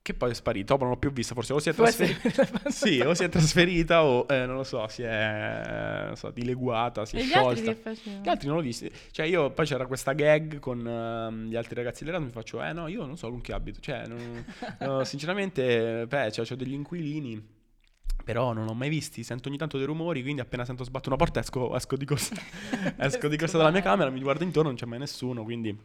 che 0.09 0.15
poi 0.15 0.31
è 0.31 0.33
sparito, 0.33 0.73
dopo 0.73 0.85
non 0.85 0.93
l'ho 0.93 0.99
più 0.99 1.11
vista, 1.11 1.35
forse 1.35 1.53
o 1.53 1.59
si 1.59 1.69
è 1.69 1.73
trasferita, 1.73 2.47
sì, 2.69 2.99
o 2.99 3.13
si 3.13 3.23
è 3.23 3.29
trasferita 3.29 4.03
o 4.03 4.25
eh, 4.27 4.45
non 4.47 4.55
lo 4.55 4.63
so, 4.63 4.87
si 4.87 5.03
è 5.03 6.03
non 6.07 6.15
so, 6.15 6.31
dileguata, 6.31 7.05
si 7.05 7.17
è 7.17 7.19
e 7.19 7.23
gli 7.23 7.27
sciolta. 7.27 7.49
altri 7.49 7.63
che 7.65 7.75
facevano? 7.75 8.23
Gli 8.23 8.27
altri 8.29 8.47
non 8.47 8.55
l'ho 8.57 8.63
visti. 8.63 8.91
Cioè, 9.11 9.25
io 9.27 9.51
poi 9.51 9.65
c'era 9.67 9.85
questa 9.85 10.13
gag 10.13 10.57
con 10.57 10.85
ehm, 10.85 11.45
gli 11.47 11.55
altri 11.55 11.75
ragazzi 11.75 12.03
dell'Erasmus. 12.03 12.33
Mi 12.33 12.41
faccio, 12.41 12.63
eh 12.63 12.73
no, 12.73 12.87
io 12.87 13.05
non 13.05 13.17
so 13.17 13.29
con 13.29 13.39
chi 13.41 13.51
abito. 13.51 13.79
Cioè, 13.79 14.07
non- 14.07 14.45
no, 14.79 15.03
sinceramente, 15.03 16.07
beh, 16.07 16.31
cioè, 16.31 16.47
ho 16.49 16.55
degli 16.55 16.73
inquilini. 16.73 17.57
Però 18.23 18.53
non 18.53 18.67
ho 18.67 18.73
mai 18.73 18.89
visti, 18.89 19.23
sento 19.23 19.47
ogni 19.47 19.57
tanto 19.57 19.77
dei 19.77 19.85
rumori, 19.85 20.21
quindi 20.23 20.41
appena 20.41 20.65
sento 20.65 20.83
sbatto 20.83 21.09
una 21.09 21.17
porta 21.17 21.39
esco, 21.39 21.75
esco 21.75 21.95
di 21.95 22.05
corsa, 22.05 22.35
esco 22.97 23.27
di 23.27 23.37
corsa 23.37 23.57
dalla 23.57 23.71
mia 23.71 23.81
camera, 23.81 24.09
mi 24.09 24.21
guardo 24.21 24.43
intorno, 24.43 24.69
non 24.69 24.77
c'è 24.77 24.85
mai 24.85 24.99
nessuno, 24.99 25.43
quindi 25.43 25.75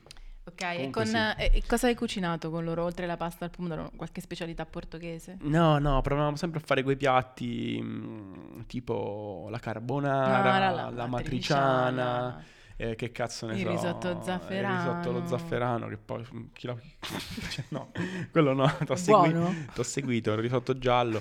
Ok, 0.47 0.61
e, 0.61 0.75
Comunque 0.77 1.05
con, 1.05 1.07
sì. 1.07 1.17
eh, 1.17 1.51
e 1.55 1.63
cosa 1.67 1.87
hai 1.87 1.95
cucinato 1.95 2.51
con 2.51 2.65
loro, 2.65 2.85
oltre 2.85 3.07
la 3.07 3.17
pasta 3.17 3.47
al 3.47 3.51
pomodoro? 3.51 3.91
Qualche 3.97 4.21
specialità 4.21 4.67
portoghese? 4.67 5.39
No, 5.41 5.79
no, 5.79 6.03
provavamo 6.03 6.37
sempre 6.37 6.61
a 6.61 6.63
fare 6.63 6.83
quei 6.83 6.97
piatti 6.97 7.81
mm, 7.83 8.61
tipo 8.67 9.49
la 9.51 9.59
carbonara, 9.59 10.83
No, 10.83 10.91
la, 10.91 11.07
matriciana, 11.07 12.45
eh, 12.77 12.95
che 12.95 13.11
cazzo 13.11 13.47
ne 13.47 13.55
Il 13.55 13.61
so. 13.61 13.71
risotto 13.71 14.21
zafferano. 14.23 14.75
Il 14.75 14.81
risotto 14.81 15.09
allo 15.09 15.27
zafferano, 15.27 15.89
che 15.89 15.97
poi 15.97 16.27
mm, 16.35 16.45
chi 16.53 16.67
la... 16.67 16.77
cioè, 17.49 17.65
no, 17.69 17.91
quello 18.31 18.53
no, 18.53 18.71
t'ho, 18.85 18.97
segui- 18.97 19.35
seguito, 19.83 20.33
il 20.33 20.39
risotto 20.39 20.77
giallo. 20.77 21.21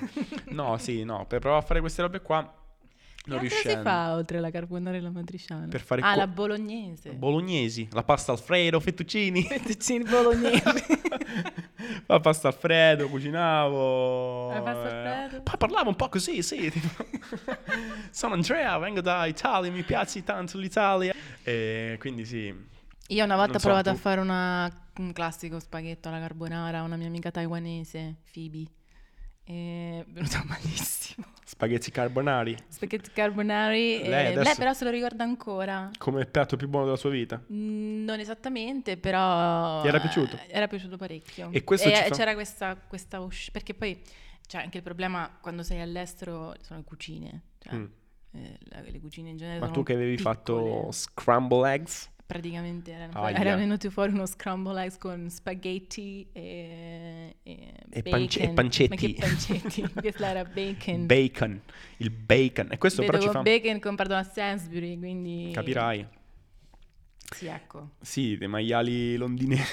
No, 0.50 0.78
sì, 0.78 1.06
no, 1.06 1.26
per 1.28 1.40
provare 1.40 1.64
a 1.64 1.66
fare 1.66 1.80
queste 1.80 2.02
robe 2.02 2.22
qua 2.22 2.58
non 3.26 3.40
che 3.40 3.44
altro 3.46 3.48
si 3.48 3.68
riuscendo. 3.68 3.82
fa 3.90 4.14
oltre 4.14 4.40
la 4.40 4.52
carbonara 4.52 4.98
e 4.98 5.00
la 5.02 5.10
matriciana? 5.10 5.68
Per 5.68 5.82
fare 5.82 6.02
ah, 6.02 6.12
co- 6.14 6.18
la 6.20 6.28
bolognese. 6.28 7.12
Bolognesi, 7.12 7.88
la 7.92 8.04
pasta 8.04 8.32
alfredo, 8.32 8.80
fettuccini. 8.80 9.44
Fettuccini 9.48 10.04
bolognesi. 10.04 10.62
La 12.08 12.20
pasta 12.20 12.48
alfredo, 12.50 13.08
cucinavo. 13.10 14.50
La 14.54 14.62
pasta 14.62 14.90
eh, 14.90 15.08
alfredo? 15.24 15.44
Poi 15.44 15.58
parlavo 15.58 15.90
un 15.90 15.96
po' 15.96 16.10
così, 16.10 16.42
sì. 16.42 16.70
tipo, 16.70 16.88
Sono 18.12 18.34
Andrea, 18.36 18.78
vengo 18.78 19.02
da 19.02 19.26
Italia, 19.26 19.72
mi 19.72 19.84
piace 19.84 20.24
tanto 20.24 20.58
l'Italia. 20.58 21.14
E 21.44 21.98
quindi 22.00 22.26
sì. 22.26 22.54
Io 23.08 23.24
una 23.24 23.36
volta 23.36 23.56
ho 23.58 23.60
so, 23.60 23.68
provato 23.68 23.90
a 23.90 23.94
tu- 23.94 24.00
fare 24.00 24.22
una- 24.22 24.72
un 24.98 25.12
classico 25.14 25.60
spaghetto 25.60 26.08
alla 26.08 26.20
carbonara 26.20 26.80
a 26.80 26.84
una 26.84 26.96
mia 26.96 27.08
amica 27.08 27.32
taiwanese, 27.32 28.16
Phoebe. 28.32 28.66
E 29.46 30.00
è 30.08 30.12
venuto 30.12 30.42
malissimo. 30.48 31.26
Spaghetti 31.46 31.92
carbonari, 31.92 32.58
Spaghetti 32.68 33.12
carbonari. 33.12 34.02
e- 34.02 34.10
Lei 34.10 34.34
adesso- 34.36 34.56
però 34.58 34.74
se 34.74 34.86
lo 34.86 34.90
ricorda 34.90 35.24
ancora. 35.24 35.92
come 35.98 36.22
il 36.22 36.28
piatto 36.28 36.56
più 36.56 36.68
buono 36.68 36.86
della 36.86 36.98
sua 36.98 37.10
vita. 37.12 37.42
Mm, 37.52 38.04
Non 38.06 38.20
esattamente, 38.20 38.98
però... 38.98 39.82
Ti 39.82 39.88
era 39.88 40.00
piaciuto? 40.00 40.36
eh, 40.38 40.48
Era 40.50 40.68
piaciuto 40.68 40.98
parecchio. 40.98 41.50
E 41.52 41.64
questo 41.64 41.90
fa- 41.90 42.10
c'era 42.10 42.34
questa, 42.34 42.76
questa 42.76 43.20
usci- 43.20 43.52
Perché 43.52 43.74
poi 43.76 44.02
c'è 44.48 44.58
anche 44.60 44.78
il 44.78 44.84
problema 44.84 45.30
quando 45.40 45.62
sei 45.64 45.80
all'estero 45.82 46.56
sono 46.62 46.80
le 46.80 46.86
cucine. 46.86 47.42
Cioè, 47.60 47.76
Mm. 47.76 47.86
eh, 48.32 48.92
le 48.92 49.00
cucine 49.00 49.30
in 49.30 49.38
genere 49.38 49.60
Ma 49.60 49.70
tu 49.70 49.84
che 49.84 49.94
avevi 49.94 50.16
piccole. 50.16 50.36
fatto 50.36 50.92
scramble 50.92 51.72
eggs? 51.72 52.10
Praticamente 52.26 52.92
erano- 52.92 53.22
Aia. 53.22 53.38
era 53.38 53.56
venuto 53.56 53.90
fuori 53.92 54.12
uno 54.14 54.26
scramble 54.26 54.82
eggs 54.82 54.98
con 54.98 55.30
spaghetti 55.30 56.26
e, 56.32 57.36
e, 57.44 57.74
E 57.90 58.02
pance- 58.02 58.40
e 58.42 58.50
pancetti. 58.50 58.90
Ma 58.90 58.96
che 58.96 59.16
pancetti? 59.20 59.82
Questo 59.94 60.24
era 60.24 60.44
bacon. 60.46 61.06
Bacon, 61.06 61.62
il 61.98 62.10
bacon. 62.10 62.70
E 62.72 62.78
questo 62.78 63.02
Vedo 63.02 63.12
però 63.14 63.24
ci 63.24 63.30
fa... 63.32 63.42
bacon 63.42 63.80
comprato 63.80 64.14
a 64.14 64.24
Sainsbury, 64.24 64.98
quindi... 64.98 65.52
Capirai. 65.54 66.08
Sì, 67.36 67.48
ecco. 67.48 67.92
Sì, 68.02 68.38
dei 68.38 68.48
maiali 68.48 69.16
londinesi. 69.18 69.64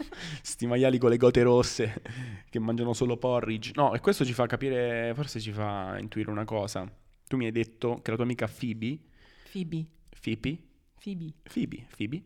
Sti 0.42 0.66
maiali 0.66 0.96
con 0.98 1.10
le 1.10 1.16
gote 1.16 1.42
rosse 1.42 2.02
che 2.48 2.58
mangiano 2.58 2.92
solo 2.94 3.16
porridge. 3.16 3.72
No, 3.74 3.94
e 3.94 4.00
questo 4.00 4.24
ci 4.24 4.32
fa 4.32 4.46
capire, 4.46 5.12
forse 5.14 5.40
ci 5.40 5.52
fa 5.52 5.98
intuire 5.98 6.30
una 6.30 6.44
cosa. 6.44 6.90
Tu 7.26 7.36
mi 7.36 7.46
hai 7.46 7.52
detto 7.52 7.96
che 8.02 8.10
la 8.10 8.16
tua 8.16 8.24
amica 8.24 8.46
Phoebe, 8.48 8.98
Phoebe. 9.52 9.84
Phoebe, 10.20 10.58
Phoebe. 11.02 11.32
Phoebe, 11.52 11.86
Phoebe 11.96 12.22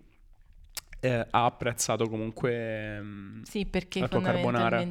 eh, 1.00 1.26
ha 1.30 1.44
apprezzato 1.44 2.08
comunque 2.08 3.00
mm, 3.00 3.42
Sì, 3.42 3.66
perché 3.66 4.00
la 4.00 4.08
tua 4.08 4.20
carbonara. 4.22 4.82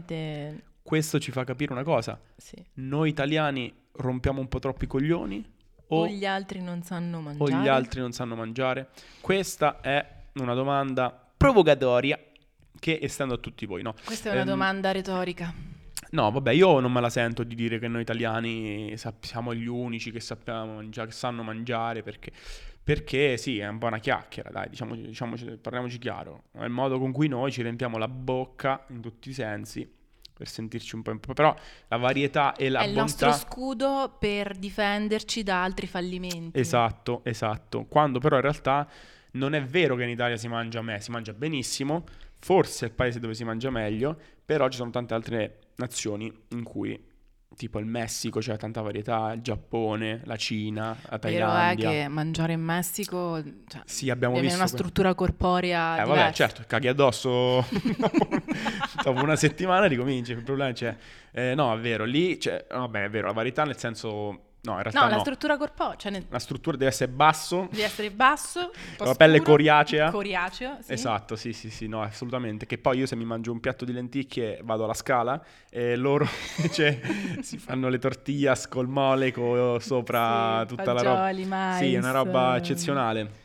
Questo 0.82 1.20
ci 1.20 1.32
fa 1.32 1.44
capire 1.44 1.72
una 1.72 1.84
cosa. 1.84 2.20
Sì. 2.36 2.56
Noi 2.76 3.10
italiani 3.10 3.74
rompiamo 3.94 4.40
un 4.42 4.48
po' 4.48 4.60
troppo 4.60 4.84
i 4.84 4.88
coglioni 4.88 5.52
O, 5.88 6.02
o, 6.02 6.08
gli 6.08 6.26
altri 6.26 6.62
non 6.62 6.82
sanno 6.84 7.18
o 7.18 7.22
mangiare. 7.22 7.62
gli 7.62 7.68
altri 7.68 8.00
non 8.00 8.12
sanno 8.12 8.36
mangiare? 8.36 8.90
Questa 9.22 9.82
è 9.82 10.06
una 10.34 10.54
domanda 10.54 11.10
provocatoria 11.38 12.20
che 12.80 13.00
estendo 13.02 13.36
a 13.36 13.38
tutti 13.38 13.66
voi, 13.66 13.82
no? 13.82 13.94
Questa 14.04 14.30
è 14.30 14.32
una 14.34 14.42
Ehm, 14.42 14.48
domanda 14.48 14.92
retorica. 14.92 15.54
No, 16.12 16.30
vabbè, 16.32 16.52
io 16.52 16.80
non 16.80 16.92
me 16.92 17.02
la 17.02 17.10
sento 17.10 17.44
di 17.44 17.56
dire 17.56 17.80
che 17.80 17.88
noi 17.88 18.02
italiani 18.02 18.94
siamo 19.22 19.54
gli 19.56 19.66
unici 19.68 20.12
che 20.12 20.20
sappiamo 20.20 20.76
mangiare, 20.76 21.08
che 21.08 21.14
sanno 21.14 21.44
mangiare, 21.44 22.04
perché, 22.04 22.32
perché 22.84 23.38
sì, 23.38 23.60
è 23.60 23.68
un 23.68 23.78
po' 23.78 23.88
una 23.88 24.00
chiacchiera, 24.00 24.50
dai, 24.50 24.70
diciamoci, 24.70 25.02
diciamoci- 25.04 25.58
parliamoci 25.62 25.98
chiaro. 26.00 26.44
È 26.52 26.64
il 26.64 26.70
modo 26.70 27.00
con 27.00 27.12
cui 27.12 27.28
noi 27.28 27.52
ci 27.52 27.62
riempiamo 27.62 27.98
la 27.98 28.08
bocca 28.10 28.86
in 28.90 29.00
tutti 29.00 29.30
i 29.30 29.34
sensi 29.34 29.90
per 30.34 30.48
sentirci 30.48 30.96
un 30.96 31.02
po'... 31.04 31.12
in- 31.12 31.20
Però 31.20 31.56
la 31.88 31.98
varietà 31.98 32.56
e 32.56 32.68
la 32.70 32.82
è 32.82 32.88
il 32.88 32.94
bontà... 32.94 33.28
nostro 33.28 33.32
scudo 33.32 34.18
per 34.20 34.58
difenderci 34.58 35.44
da 35.44 35.64
altri 35.64 35.88
fallimenti. 35.88 36.60
Esatto, 36.60 37.22
esatto. 37.24 37.86
Quando 37.86 38.20
però 38.20 38.36
in 38.36 38.42
realtà 38.42 38.88
non 39.34 39.54
è 39.54 39.64
vero 39.64 39.96
che 39.96 40.04
in 40.04 40.10
Italia 40.10 40.36
si 40.36 40.48
mangia 40.48 40.82
me, 40.82 41.00
si 41.00 41.12
mangia 41.12 41.34
benissimo, 41.34 42.04
forse 42.40 42.86
è 42.86 42.90
il 42.90 42.96
paese 42.96 43.20
dove 43.20 43.34
si 43.34 43.46
mangia 43.46 43.70
meglio, 43.70 44.20
però 44.46 44.68
ci 44.68 44.78
sono 44.78 44.90
tante 44.90 45.14
altre 45.14 45.60
nazioni 45.76 46.32
in 46.50 46.64
cui 46.64 47.12
tipo 47.56 47.80
il 47.80 47.86
Messico 47.86 48.40
c'è 48.40 48.58
tanta 48.58 48.82
varietà, 48.82 49.32
il 49.34 49.42
Giappone, 49.42 50.22
la 50.26 50.36
Cina, 50.36 50.98
la 51.10 51.16
è 51.16 51.20
Thailandia. 51.20 51.90
che 51.90 52.08
mangiare 52.08 52.54
in 52.54 52.62
Messico 52.62 53.42
cioè, 53.68 53.82
Sì, 53.86 54.10
abbiamo 54.10 54.40
visto 54.40 54.56
una 54.58 54.68
que- 54.68 54.78
struttura 54.78 55.14
corporea 55.16 55.94
Eh, 55.96 55.98
vabbè, 56.00 56.10
diversa. 56.10 56.32
certo, 56.34 56.64
caghi 56.68 56.88
addosso 56.88 57.66
dopo 59.04 59.22
una 59.24 59.36
settimana 59.36 59.86
ricominci, 59.86 60.32
il 60.32 60.44
problema 60.44 60.72
c'è. 60.72 60.96
Eh, 61.32 61.56
no, 61.56 61.74
è 61.74 61.80
vero, 61.80 62.06
lì, 62.06 62.40
cioè, 62.40 62.66
vabbè, 62.70 63.06
è 63.06 63.10
vero, 63.10 63.28
la 63.28 63.34
varietà 63.34 63.64
nel 63.64 63.78
senso... 63.78 64.48
No, 64.66 64.76
in 64.78 64.82
realtà 64.82 65.00
No, 65.02 65.08
no. 65.10 65.16
la 65.16 65.20
struttura 65.20 65.58
corporea, 65.58 65.96
cioè 65.98 66.12
ne- 66.12 66.26
La 66.30 66.40
struttura 66.40 66.78
deve 66.78 66.90
essere 66.90 67.12
basso, 67.12 67.68
devi 67.70 67.82
essere 67.82 68.12
basso, 68.12 68.72
po' 68.96 69.04
la 69.04 69.14
pelle 69.16 69.36
scuro, 69.40 69.52
coriacea. 69.52 70.10
coriaceo, 70.10 70.78
sì. 70.82 70.94
Esatto, 70.94 71.36
sì, 71.36 71.52
sì, 71.52 71.70
sì, 71.70 71.88
no, 71.88 72.02
assolutamente. 72.02 72.66
Che 72.66 72.78
poi 72.78 73.00
io 73.00 73.06
se 73.06 73.18
mi 73.18 73.26
mangio 73.26 73.52
un 73.52 73.60
piatto 73.60 73.84
di 73.84 73.92
lenticchie 73.92 74.62
vado 74.64 74.86
alla 74.86 74.94
scala 74.94 75.44
e 75.70 75.98
loro 75.98 76.26
invece 76.58 77.02
si 77.42 77.58
fanno 77.58 77.90
le 77.90 78.00
tortillas 78.00 78.70
col 78.70 78.88
mole 78.88 79.34
co- 79.34 79.80
sopra 79.80 80.62
Sì, 80.62 80.68
tutta 80.68 80.94
la 80.94 81.02
roba. 81.02 81.16
fagioli, 81.24 81.46
mais, 81.46 81.78
Sì, 81.80 81.94
è 81.94 81.98
una 81.98 82.12
roba 82.12 82.56
eccezionale. 82.56 83.42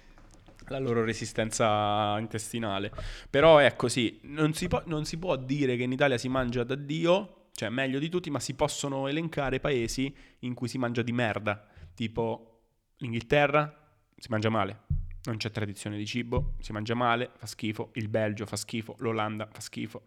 La 0.68 0.78
loro 0.78 1.02
resistenza 1.02 2.16
intestinale. 2.18 2.92
Però 3.30 3.58
è 3.58 3.74
così, 3.74 4.20
non 4.24 4.52
si, 4.52 4.68
può, 4.68 4.82
non 4.86 5.04
si 5.04 5.16
può 5.18 5.34
dire 5.36 5.76
che 5.76 5.82
in 5.82 5.90
Italia 5.92 6.18
si 6.18 6.28
mangia 6.28 6.62
da 6.62 6.74
Dio, 6.74 7.37
cioè 7.58 7.68
meglio 7.70 7.98
di 7.98 8.08
tutti, 8.08 8.30
ma 8.30 8.38
si 8.38 8.54
possono 8.54 9.08
elencare 9.08 9.58
paesi 9.58 10.14
in 10.40 10.54
cui 10.54 10.68
si 10.68 10.78
mangia 10.78 11.02
di 11.02 11.10
merda. 11.10 11.66
Tipo 11.92 12.60
l'Inghilterra 12.98 13.74
si 14.16 14.28
mangia 14.30 14.48
male, 14.48 14.82
non 15.24 15.38
c'è 15.38 15.50
tradizione 15.50 15.96
di 15.96 16.06
cibo, 16.06 16.54
si 16.60 16.70
mangia 16.72 16.94
male, 16.94 17.30
fa 17.36 17.46
schifo, 17.46 17.90
il 17.94 18.08
Belgio 18.08 18.46
fa 18.46 18.54
schifo, 18.54 18.94
l'Olanda 18.98 19.48
fa 19.50 19.58
schifo. 19.60 20.02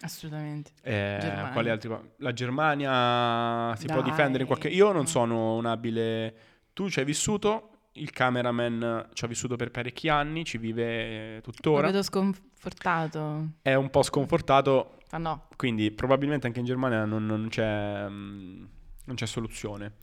Assolutamente. 0.00 0.72
Eh, 0.82 1.48
quali 1.52 1.70
altri 1.70 1.88
La 2.16 2.32
Germania 2.32 3.74
si 3.76 3.86
può 3.86 4.00
Dai. 4.00 4.10
difendere 4.10 4.42
in 4.42 4.46
qualche... 4.48 4.68
Io 4.68 4.86
non 4.92 5.02
No. 5.02 5.06
sono 5.06 5.54
un 5.54 5.66
abile... 5.66 6.34
Tu 6.72 6.88
ci 6.88 7.00
hai 7.00 7.04
vissuto, 7.04 7.88
il 7.94 8.10
cameraman 8.10 9.08
ci 9.12 9.24
ha 9.24 9.28
vissuto 9.28 9.56
per 9.56 9.70
parecchi 9.72 10.08
anni, 10.08 10.44
ci 10.44 10.58
vive 10.58 10.84
eh, 10.84 11.34
Lo 11.36 11.40
tuttora. 11.52 11.86
vedo 11.86 12.02
sconfortato. 12.04 13.48
È 13.62 13.74
un 13.74 13.90
po' 13.90 14.02
sconfortato 14.02 14.97
Ah 15.10 15.18
no. 15.18 15.48
Quindi 15.56 15.90
probabilmente 15.90 16.46
anche 16.46 16.58
in 16.60 16.64
Germania 16.64 17.04
non, 17.04 17.24
non 17.26 17.48
c'è, 17.48 18.06
mm, 18.08 18.64
non 19.04 19.16
c'è 19.16 19.26
soluzione. 19.26 19.94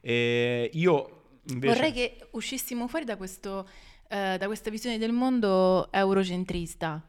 E 0.00 0.70
io 0.72 1.22
invece... 1.46 1.74
Vorrei 1.74 1.92
che 1.92 2.28
uscissimo 2.32 2.88
fuori 2.88 3.04
da, 3.04 3.16
questo, 3.16 3.68
eh, 4.08 4.36
da 4.38 4.46
questa 4.46 4.70
visione 4.70 4.98
del 4.98 5.12
mondo 5.12 5.90
eurocentrista. 5.92 7.08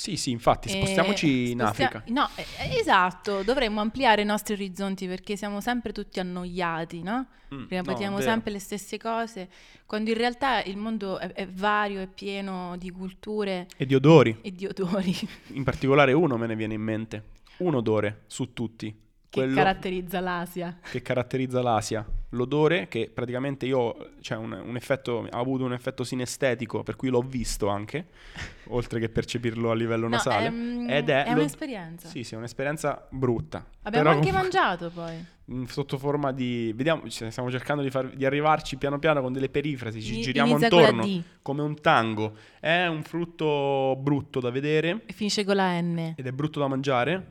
Sì, 0.00 0.16
sì, 0.16 0.30
infatti, 0.30 0.68
spostiamoci 0.68 1.50
in 1.50 1.58
spostia- 1.58 1.86
Africa. 1.88 2.04
No, 2.12 2.28
eh, 2.36 2.78
esatto, 2.78 3.42
dovremmo 3.42 3.80
ampliare 3.80 4.22
i 4.22 4.24
nostri 4.24 4.54
orizzonti 4.54 5.08
perché 5.08 5.36
siamo 5.36 5.60
sempre 5.60 5.90
tutti 5.90 6.20
annoiati, 6.20 7.02
no? 7.02 7.26
Mm, 7.52 7.64
Ripetiamo 7.68 8.18
no, 8.18 8.22
sempre 8.22 8.52
le 8.52 8.60
stesse 8.60 8.96
cose, 8.96 9.48
quando 9.86 10.10
in 10.10 10.16
realtà 10.16 10.62
il 10.62 10.76
mondo 10.76 11.18
è, 11.18 11.32
è 11.32 11.48
vario, 11.48 12.00
è 12.00 12.06
pieno 12.06 12.76
di 12.76 12.90
culture 12.92 13.66
E 13.76 13.86
di 13.86 13.96
odori. 13.96 14.38
e 14.40 14.52
di 14.52 14.66
odori 14.66 15.12
In 15.54 15.64
particolare 15.64 16.12
uno 16.12 16.36
me 16.36 16.46
ne 16.46 16.54
viene 16.54 16.74
in 16.74 16.82
mente. 16.82 17.24
Un 17.56 17.74
odore 17.74 18.22
su 18.28 18.52
tutti. 18.52 18.94
Che 19.30 19.46
caratterizza 19.52 20.20
l'Asia. 20.20 20.78
che 20.90 21.02
caratterizza 21.02 21.62
l'Asia. 21.62 22.06
L'odore 22.32 22.88
che 22.88 23.10
praticamente 23.12 23.64
io, 23.64 24.10
cioè 24.20 24.36
un, 24.36 24.52
un 24.52 24.76
effetto, 24.76 25.26
ha 25.30 25.38
avuto 25.38 25.64
un 25.64 25.72
effetto 25.72 26.04
sinestetico, 26.04 26.82
per 26.82 26.96
cui 26.96 27.08
l'ho 27.08 27.22
visto 27.22 27.68
anche, 27.68 28.06
oltre 28.68 29.00
che 29.00 29.08
percepirlo 29.08 29.70
a 29.70 29.74
livello 29.74 30.08
No, 30.08 30.16
nasale. 30.16 30.46
ehm, 30.46 30.86
ed 30.90 31.08
è, 31.08 31.24
è 31.24 31.32
un'esperienza. 31.32 32.08
Sì, 32.08 32.24
sì, 32.24 32.34
è 32.34 32.36
un'esperienza 32.36 33.06
brutta. 33.10 33.64
Abbiamo 33.82 34.10
anche 34.10 34.28
comunque- 34.30 34.42
mangiato 34.58 34.90
poi. 34.90 35.24
in- 35.46 35.66
sotto 35.68 35.96
forma 35.96 36.32
di... 36.32 36.70
Vediamo, 36.74 37.02
stiamo 37.08 37.50
cercando 37.50 37.82
di, 37.82 37.88
far- 37.90 38.14
di 38.14 38.26
arrivarci 38.26 38.76
piano 38.76 38.98
piano 38.98 39.22
con 39.22 39.32
delle 39.32 39.48
perifrasi, 39.48 40.02
ci 40.02 40.12
Ini- 40.14 40.22
giriamo 40.22 40.58
intorno 40.58 41.06
come 41.40 41.62
un 41.62 41.80
tango. 41.80 42.34
È 42.60 42.84
un 42.86 43.02
frutto 43.04 43.96
brutto 43.98 44.40
da 44.40 44.50
vedere 44.50 45.02
e 45.06 45.12
finisce 45.14 45.44
con 45.44 45.56
la 45.56 45.80
N. 45.80 46.12
ed 46.16 46.26
è 46.26 46.32
brutto 46.32 46.60
da 46.60 46.68
mangiare 46.68 47.28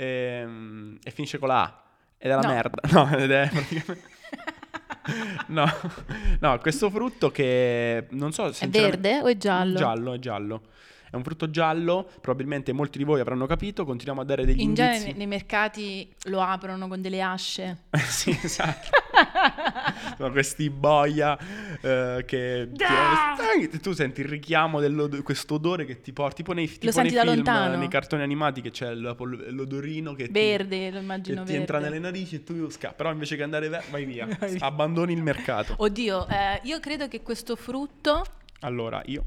ehm, 0.00 0.98
e, 1.02 1.10
finisce 1.10 1.38
con 1.38 1.48
la 1.48 1.62
A 1.62 1.82
ed 2.16 2.30
è 2.30 2.34
la 2.34 2.40
No. 2.40 2.48
merda. 2.48 2.80
No, 2.92 3.16
ed 3.16 3.30
è 3.30 3.48
praticamente... 3.50 4.16
No, 5.48 5.64
no, 6.40 6.58
questo 6.58 6.90
frutto 6.90 7.30
che 7.30 8.06
non 8.10 8.32
so 8.32 8.46
È 8.48 8.52
sinceramente- 8.52 9.08
verde 9.08 9.22
o 9.22 9.26
è 9.28 9.36
giallo? 9.36 9.76
Giallo, 9.78 10.12
è 10.14 10.18
giallo. 10.18 10.62
È 11.10 11.16
un 11.16 11.22
frutto 11.22 11.48
giallo, 11.48 12.06
probabilmente 12.20 12.72
molti 12.74 12.98
di 12.98 13.04
voi 13.04 13.18
avranno 13.20 13.46
capito, 13.46 13.86
continuiamo 13.86 14.20
a 14.20 14.24
dare 14.24 14.44
degli 14.44 14.60
In 14.60 14.74
genere 14.74 14.96
indizi. 14.96 15.10
nei, 15.16 15.18
nei 15.18 15.26
mercati 15.26 16.14
lo 16.24 16.42
aprono 16.42 16.86
con 16.86 17.00
delle 17.00 17.22
asce. 17.22 17.84
sì, 17.96 18.38
esatto. 18.42 18.90
Sono 20.16 20.30
questi 20.30 20.70
boia 20.70 21.36
eh, 21.80 22.24
che 22.26 22.68
ti- 22.72 23.80
tu 23.80 23.92
senti 23.92 24.20
il 24.22 24.28
richiamo 24.28 24.80
di 24.80 25.22
questo 25.22 25.54
odore 25.54 25.84
che 25.84 26.00
ti 26.00 26.12
porta 26.12 26.36
tipo 26.36 26.52
nei, 26.52 26.66
tipo 26.68 26.90
senti 26.92 27.14
nei 27.14 27.24
da 27.24 27.30
film, 27.30 27.34
lontano. 27.44 27.76
nei 27.76 27.88
cartoni 27.88 28.22
animati 28.22 28.60
che 28.60 28.70
c'è 28.70 28.94
l'odorino 28.94 30.12
che 30.14 30.26
ti- 30.26 30.32
Verde, 30.32 30.90
lo 30.90 30.98
che 30.98 31.02
immagino 31.02 31.36
ti 31.42 31.52
verde. 31.52 31.56
entra 31.60 31.78
nelle 31.78 31.98
narici 31.98 32.36
e 32.36 32.44
tu 32.44 32.68
scappi. 32.70 32.94
Però 32.96 33.10
invece 33.12 33.36
che 33.36 33.42
andare 33.42 33.68
via, 34.04 34.26
Vai 34.38 34.50
via. 34.52 34.66
abbandoni 34.66 35.12
il 35.12 35.22
mercato. 35.22 35.74
Oddio, 35.78 36.26
eh, 36.28 36.60
io 36.64 36.80
credo 36.80 37.08
che 37.08 37.22
questo 37.22 37.56
frutto 37.56 38.24
Allora, 38.60 39.00
io 39.06 39.24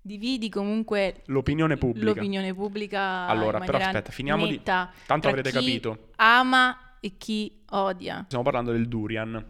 dividi 0.00 0.48
comunque 0.48 1.22
l'opinione 1.26 1.76
pubblica. 1.76 2.06
l'opinione 2.06 2.52
pubblica 2.54 3.26
Allora, 3.28 3.60
però 3.60 3.78
aspetta, 3.78 4.10
finiamo 4.10 4.46
di- 4.46 4.60
Tanto 5.06 5.28
avrete 5.28 5.50
chi 5.50 5.56
capito. 5.56 6.08
ama 6.16 6.76
e 7.04 7.16
chi 7.18 7.62
odia. 7.70 8.22
Stiamo 8.26 8.44
parlando 8.44 8.70
del 8.70 8.86
durian. 8.86 9.44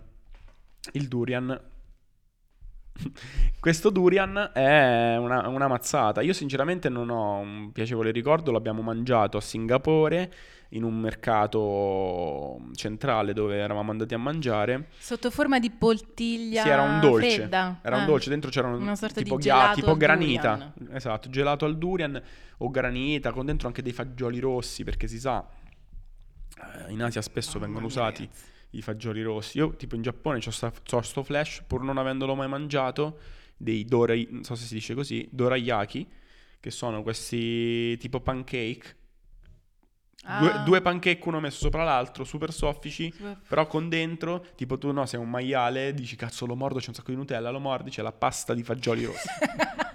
Il 0.93 1.07
durian. 1.09 1.61
Questo 3.61 3.91
durian 3.91 4.51
è 4.55 5.17
una, 5.19 5.47
una 5.49 5.69
mazzata. 5.69 6.21
Io 6.23 6.33
sinceramente 6.33 6.89
non 6.89 7.11
ho 7.11 7.39
un 7.39 7.71
piacevole 7.73 8.11
ricordo, 8.11 8.51
l'abbiamo 8.53 8.81
mangiato 8.83 9.37
a 9.37 9.41
Singapore 9.41 10.33
in 10.71 10.85
un 10.85 10.95
mercato 10.99 12.59
centrale 12.75 13.35
dove 13.35 13.59
eravamo 13.59 13.91
andati 13.91 14.15
a 14.15 14.19
mangiare. 14.19 14.89
Sotto 14.99 15.31
forma 15.31 15.59
di 15.59 15.71
poltiglia 15.71 16.63
Sì, 16.63 16.69
era 16.71 16.83
un 16.83 17.01
dolce. 17.01 17.31
fredda. 17.37 17.79
Era 17.83 17.97
un 17.97 18.03
Eh. 18.03 18.07
dolce, 18.07 18.31
dentro 18.31 18.51
c'era 18.51 18.69
un 18.69 18.81
Una 18.81 18.97
sorta 18.97 19.19
di 19.19 19.25
tipo, 19.25 19.37
gha- 19.37 19.43
gelato 19.43 19.75
tipo 19.75 19.97
granita. 19.97 20.73
Esatto, 20.93 21.29
gelato 21.29 21.67
al 21.67 21.77
durian 21.77 22.21
o 22.59 22.71
granita, 22.71 23.33
con 23.33 23.45
dentro 23.47 23.67
anche 23.69 23.83
dei 23.83 23.93
fagioli 23.93 24.39
rossi, 24.41 24.83
perché 24.83 25.07
si 25.07 25.21
sa, 25.21 25.45
eh, 25.45 25.62
in 26.89 27.03
Asia 27.03 27.23
spesso 27.23 27.53
Mamma 27.55 27.65
vengono 27.67 27.87
usati 27.87 28.23
ragazzi. 28.23 28.45
i 28.71 28.83
fagioli 28.83 29.23
rossi. 29.23 29.59
Io 29.59 29.75
tipo 29.77 29.95
in 29.95 30.03
Giappone 30.03 30.39
c'ho 30.41 30.51
sta, 30.51 30.73
sto 31.03 31.23
flash, 31.23 31.63
pur 31.67 31.83
non 31.83 31.99
avendolo 31.99 32.35
mai 32.35 32.49
mangiato, 32.49 33.19
dei 33.57 33.85
dorai, 33.85 34.27
non 34.31 34.45
so 34.45 34.55
se 34.55 34.65
si 34.67 34.75
dice 34.75 34.95
così, 34.95 35.29
dorayaki, 35.31 36.09
che 36.61 36.71
sono 36.71 37.03
questi 37.03 37.97
tipo 37.99 38.21
pancake. 38.21 38.97
Due, 40.39 40.51
Ah. 40.53 40.59
due 40.59 40.81
pancake 40.81 41.21
uno 41.27 41.41
messo 41.41 41.59
sopra 41.59 41.83
l'altro, 41.83 42.23
super 42.23 42.53
soffici, 42.53 43.11
Super- 43.11 43.41
però 43.49 43.67
con 43.67 43.89
dentro, 43.89 44.47
tipo 44.55 44.79
tu 44.79 44.93
no, 44.93 45.05
sei 45.05 45.19
un 45.19 45.29
maiale, 45.29 45.93
dici 45.95 46.15
cazzo 46.15 46.47
lo 46.47 46.55
mordo, 46.55 46.79
c'è 46.79 46.89
un 46.91 46.95
sacco 46.95 47.11
di 47.11 47.17
Nutella, 47.17 47.51
lo 47.51 47.59
mordi, 47.59 47.91
c'è 47.91 48.03
la 48.03 48.13
pasta 48.13 48.55
di 48.55 48.63
fagioli 48.63 49.05
rossi. 49.05 49.29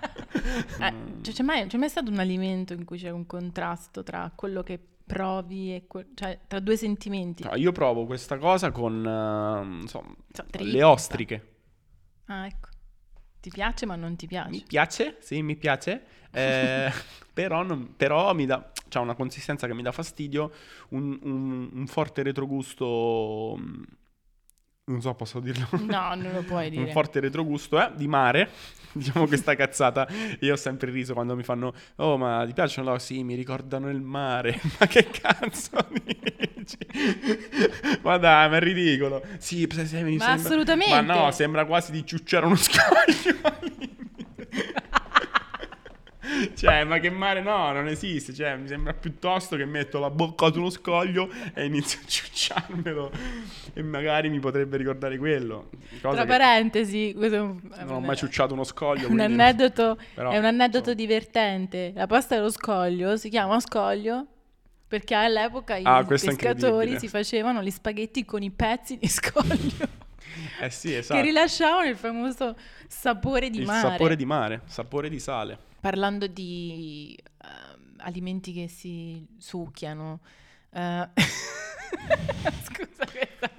Eh, 0.79 0.93
cioè, 1.21 1.33
c'è, 1.33 1.43
mai, 1.43 1.65
c'è 1.67 1.77
mai 1.77 1.89
stato 1.89 2.09
un 2.11 2.19
alimento 2.19 2.73
in 2.73 2.83
cui 2.85 2.97
c'è 2.97 3.09
un 3.09 3.25
contrasto 3.25 4.03
tra 4.03 4.31
quello 4.33 4.63
che 4.63 4.79
provi 5.07 5.73
e 5.73 5.87
que- 5.87 6.07
cioè 6.13 6.37
tra 6.47 6.59
due 6.59 6.77
sentimenti? 6.77 7.43
No, 7.43 7.55
io 7.55 7.71
provo 7.71 8.05
questa 8.05 8.37
cosa 8.37 8.71
con 8.71 9.03
eh, 9.05 9.81
insomma, 9.81 10.13
So, 10.33 10.45
le 10.59 10.83
ostriche. 10.83 11.47
Ah, 12.25 12.45
ecco. 12.45 12.69
Ti 13.39 13.49
piace 13.49 13.85
ma 13.85 13.95
non 13.95 14.15
ti 14.15 14.27
piace. 14.27 14.49
Mi 14.49 14.63
piace, 14.67 15.17
sì, 15.21 15.41
mi 15.41 15.55
piace, 15.55 16.03
eh, 16.31 16.91
però, 17.33 17.63
non- 17.63 17.93
però 17.95 18.33
mi 18.33 18.45
dà, 18.45 18.71
c'ha 18.89 18.99
una 18.99 19.15
consistenza 19.15 19.67
che 19.67 19.73
mi 19.73 19.81
dà 19.83 19.91
fastidio, 19.91 20.51
un, 20.89 21.17
un- 21.23 21.69
un 21.71 21.87
forte 21.87 22.23
retrogusto, 22.23 23.55
mm, 23.57 23.83
non 24.89 25.01
so, 25.01 25.13
posso 25.15 25.39
dirlo? 25.41 25.67
No, 25.83 26.15
non 26.15 26.31
lo 26.33 26.43
puoi 26.43 26.67
Un 26.77 26.83
dire. 26.83 26.91
forte 26.91 27.19
retrogusto, 27.19 27.77
eh, 27.81 27.91
di 27.95 28.07
mare, 28.07 28.49
diciamo 28.93 29.27
questa 29.27 29.53
cazzata. 29.55 30.07
Io 30.39 30.53
ho 30.53 30.57
sempre 30.57 30.91
riso 30.91 31.13
quando 31.13 31.35
mi 31.35 31.43
fanno, 31.43 31.73
oh 31.97 32.17
ma 32.17 32.45
ti 32.45 32.53
piacciono? 32.53 32.91
No, 32.91 32.97
sì, 32.97 33.21
mi 33.23 33.35
ricordano 33.35 33.89
il 33.89 33.99
mare. 34.01 34.59
ma 34.79 34.85
che 34.87 35.07
cazzo 35.09 35.71
dici? 36.03 36.77
ma 38.01 38.17
dai, 38.17 38.49
ma 38.49 38.55
è 38.55 38.59
ridicolo. 38.59 39.21
Sì, 39.39 39.67
se- 39.69 39.85
se- 39.85 40.01
Ma 40.03 40.07
sembra- 40.09 40.31
assolutamente. 40.33 40.93
Ma 40.93 41.01
no, 41.01 41.31
sembra 41.31 41.65
quasi 41.65 41.91
di 41.91 42.05
ciucciare 42.05 42.45
uno 42.45 42.55
scoglio. 42.55 43.39
al 43.41 43.57
limite. 43.61 43.96
Cioè, 46.55 46.83
ma 46.83 46.99
che 46.99 47.09
mare 47.09 47.41
no, 47.41 47.71
non 47.71 47.87
esiste. 47.87 48.33
Cioè, 48.33 48.55
mi 48.57 48.67
sembra 48.67 48.93
piuttosto 48.93 49.55
che 49.55 49.65
metto 49.65 49.99
la 49.99 50.09
bocca 50.09 50.51
su 50.51 50.59
uno 50.59 50.69
scoglio 50.69 51.29
e 51.53 51.65
inizio 51.65 51.99
a 52.01 52.07
ciucciarmelo. 52.07 53.11
E 53.73 53.81
magari 53.83 54.29
mi 54.29 54.39
potrebbe 54.39 54.77
ricordare 54.77 55.17
quello. 55.17 55.69
Cosa 56.01 56.15
Tra 56.15 56.21
che 56.23 56.27
parentesi, 56.27 57.13
questo 57.15 57.41
un, 57.43 57.59
non 57.85 57.95
ho 57.95 57.99
mai 57.99 58.15
ciucciato 58.15 58.53
uno 58.53 58.63
scoglio. 58.63 59.09
un 59.09 59.19
aneddoto, 59.19 59.97
Però, 60.13 60.31
è 60.31 60.37
un 60.37 60.45
aneddoto 60.45 60.91
insomma. 60.91 60.95
divertente. 60.95 61.91
La 61.95 62.07
pasta 62.07 62.35
dello 62.35 62.49
scoglio 62.51 63.17
si 63.17 63.29
chiama 63.29 63.59
scoglio 63.59 64.25
perché 64.87 65.15
all'epoca 65.15 65.77
Ah, 65.83 65.99
i 66.01 66.05
pescatori 66.05 66.97
si 66.97 67.07
facevano 67.09 67.61
gli 67.61 67.69
spaghetti 67.71 68.23
con 68.23 68.41
i 68.41 68.51
pezzi 68.51 68.97
di 68.97 69.07
scoglio 69.09 70.05
Eh 70.61 70.69
sì, 70.69 70.89
che 70.89 70.97
esatto. 70.99 71.21
rilasciavano 71.21 71.87
il 71.89 71.95
famoso 71.97 72.55
sapore 72.87 73.49
di 73.49 73.59
Il 73.59 73.65
mare. 73.65 73.89
sapore 73.89 74.15
di 74.15 74.25
mare, 74.25 74.61
sapore 74.65 75.09
di 75.09 75.19
sale. 75.19 75.57
Parlando 75.91 76.27
di 76.27 77.17
ehm, 77.45 77.93
alimenti 77.99 78.51
che 78.51 78.67
si 78.67 79.25
succhiano. 79.37 80.19
eh, 80.73 81.07
Scusa, 82.65 83.05
questa 83.05 83.49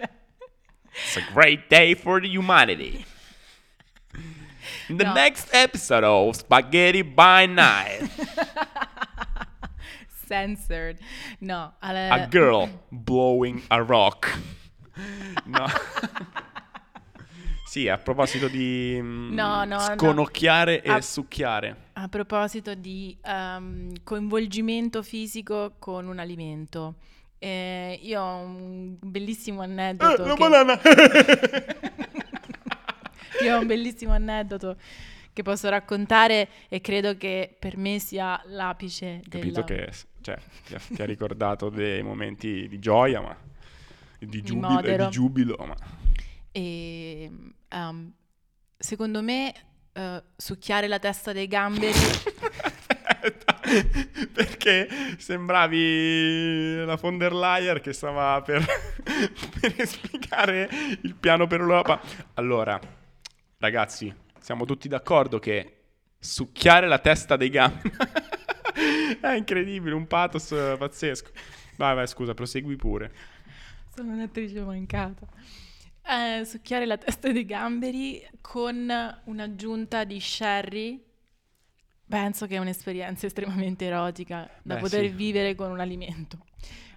It's 0.93 1.17
a 1.17 1.23
great 1.33 1.69
day 1.71 1.95
for 1.95 2.21
the 2.21 2.29
humanity. 2.29 3.03
In 4.91 4.99
the 4.99 5.05
No. 5.05 5.15
next 5.15 5.49
episode 5.55 6.05
of 6.05 6.37
Spaghetti 6.37 7.01
by 7.03 7.47
Night, 7.47 8.11
censored. 10.29 10.99
No, 11.41 11.73
alle- 11.81 12.11
a 12.11 12.27
girl 12.29 12.69
blowing 12.91 13.63
a 13.71 13.83
rock. 13.83 14.39
No. 15.47 15.65
sì, 17.65 17.89
a 17.89 17.97
proposito 17.97 18.49
di 18.49 18.99
mm, 19.01 19.33
No, 19.33 19.65
no, 19.65 19.77
no. 19.77 19.95
sconocchiare 19.97 20.83
e 20.83 20.91
Ah. 20.91 21.01
succhiare. 21.01 21.87
A 22.01 22.09
proposito 22.09 22.77
di 22.77 23.17
ehm, 23.25 24.05
coinvolgimento 24.05 25.03
fisico 25.03 25.75
con 25.81 26.07
un 26.07 26.21
alimento, 26.21 26.95
eh, 27.41 27.99
io 28.01 28.23
ho 28.23 28.37
un 28.37 28.97
bellissimo 29.01 29.63
aneddoto. 29.63 30.23
Eh, 30.23 30.27
la 30.29 30.35
che- 30.35 30.49
banana! 30.49 30.81
Io 33.43 33.57
ho 33.57 33.61
un 33.61 33.67
bellissimo 33.67 34.13
aneddoto 34.13 34.77
che 35.33 35.43
posso 35.43 35.69
raccontare 35.69 36.49
e 36.69 36.81
credo 36.81 37.17
che 37.17 37.55
per 37.57 37.77
me 37.77 38.01
sia 38.01 38.41
l'apice 38.47 39.21
del... 39.27 39.41
Capito 39.41 39.63
che 39.63 39.93
cioè, 40.21 40.37
ti, 40.67 40.75
ha, 40.75 40.81
ti 40.81 41.03
ha 41.03 41.05
ricordato 41.05 41.69
dei 41.69 42.03
momenti 42.03 42.67
di 42.67 42.79
gioia, 42.81 43.21
ma 43.21 43.37
di 44.19 44.43
giubilo, 44.43 44.69
e 44.69 44.73
modero. 44.75 45.05
di 45.05 45.11
giubilo, 45.11 45.57
ma 45.65 45.77
E, 46.51 47.31
ehm, 47.69 48.13
secondo 48.77 49.23
me 49.23 49.55
eh, 49.99 50.23
succhiare 50.37 50.87
la 50.87 51.01
testa 51.01 51.33
dei 51.33 51.49
gamberi. 51.49 51.93
Perché 54.33 54.89
sembravi 55.19 56.85
la 56.85 56.95
von 56.95 57.19
der 57.19 57.35
Leyen 57.35 57.81
che 57.81 57.93
stava 57.93 58.41
per, 58.43 58.65
per 59.61 59.75
esplicare 59.77 60.69
il 61.03 61.17
piano 61.17 61.49
per 61.49 61.59
l'Europa. 61.59 62.01
Allora, 62.35 62.79
ragazzi, 63.59 64.15
siamo 64.39 64.65
tutti 64.65 64.87
d'accordo 64.87 65.41
che 65.41 65.75
succhiare 66.17 66.87
la 66.87 67.01
testa 67.01 67.37
dei 67.37 67.51
gamberi 67.51 67.91
è 69.21 69.33
incredibile, 69.35 69.97
un 69.97 70.07
pathos 70.07 70.55
pazzesco. 70.79 71.31
Vai, 71.77 71.97
vai, 71.97 72.07
scusa, 72.07 72.35
prosegui 72.35 72.77
pure. 72.77 73.13
Sono 73.95 74.13
un'attrice 74.13 74.61
mancata. 74.61 75.27
Eh, 76.09 76.45
succhiare 76.47 76.87
la 76.87 76.97
testa 76.97 77.31
dei 77.31 77.45
gamberi 77.45 78.27
con 78.41 78.91
un'aggiunta 79.25 80.05
di 80.05 80.19
sherry. 80.21 81.05
Penso 82.09 82.47
che 82.47 82.57
è 82.57 82.59
un'esperienza 82.59 83.27
estremamente 83.27 83.85
erotica 83.85 84.49
da 84.63 84.77
Beh, 84.77 84.81
poter 84.81 85.05
sì. 85.05 85.09
vivere 85.11 85.55
con 85.55 85.71
un 85.71 85.81
alimento. 85.81 86.39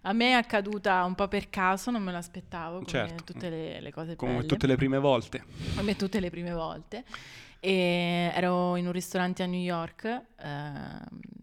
A 0.03 0.13
me 0.13 0.29
è 0.29 0.31
accaduta 0.31 1.03
un 1.03 1.13
po' 1.13 1.27
per 1.27 1.49
caso, 1.49 1.91
non 1.91 2.01
me 2.01 2.11
l'aspettavo, 2.13 2.77
come 2.77 2.87
Certo. 2.87 3.23
tutte 3.33 3.49
le, 3.49 3.81
le 3.81 3.91
cose 3.91 4.15
Come 4.15 4.35
belle. 4.35 4.45
tutte 4.47 4.65
le 4.65 4.75
prime 4.77 4.97
volte. 4.97 5.43
come 5.75 5.95
tutte 5.97 6.19
le 6.21 6.29
prime 6.29 6.53
volte. 6.53 7.03
E 7.59 8.31
ero 8.33 8.77
in 8.77 8.85
un 8.87 8.91
ristorante 8.93 9.43
a 9.43 9.45
New 9.45 9.59
York 9.59 10.21
ehm, 10.39 11.01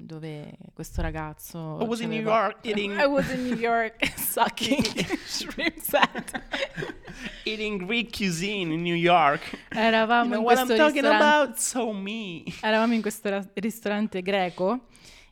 dove 0.08 0.52
questo 0.72 1.02
ragazzo. 1.02 1.78
I 1.80 1.84
was 1.86 2.00
in 2.00 2.08
New 2.08 2.22
York 2.22 2.64
eating- 2.64 2.98
I 2.98 3.04
was 3.04 3.30
in 3.30 3.42
New 3.44 3.58
York 3.58 4.02
sucking 4.16 4.82
shrimp 5.26 5.78
set. 5.80 6.42
Eating 7.44 7.84
Greek 7.84 8.16
cuisine 8.16 8.72
in 8.72 8.80
New 8.82 8.94
York. 8.96 9.42
Eravamo 9.68 10.24
You 10.24 10.30
know 10.30 10.38
in 10.38 10.44
what 10.44 10.54
questo 10.56 10.72
I'm 10.72 10.78
talking 10.78 11.02
ristorante. 11.02 11.24
about? 11.24 11.56
So 11.58 11.92
me. 11.92 12.42
Eravamo 12.62 12.94
in 12.94 13.02
questo 13.02 13.28
ra- 13.28 13.46
ristorante 13.54 14.22
greco 14.22 14.86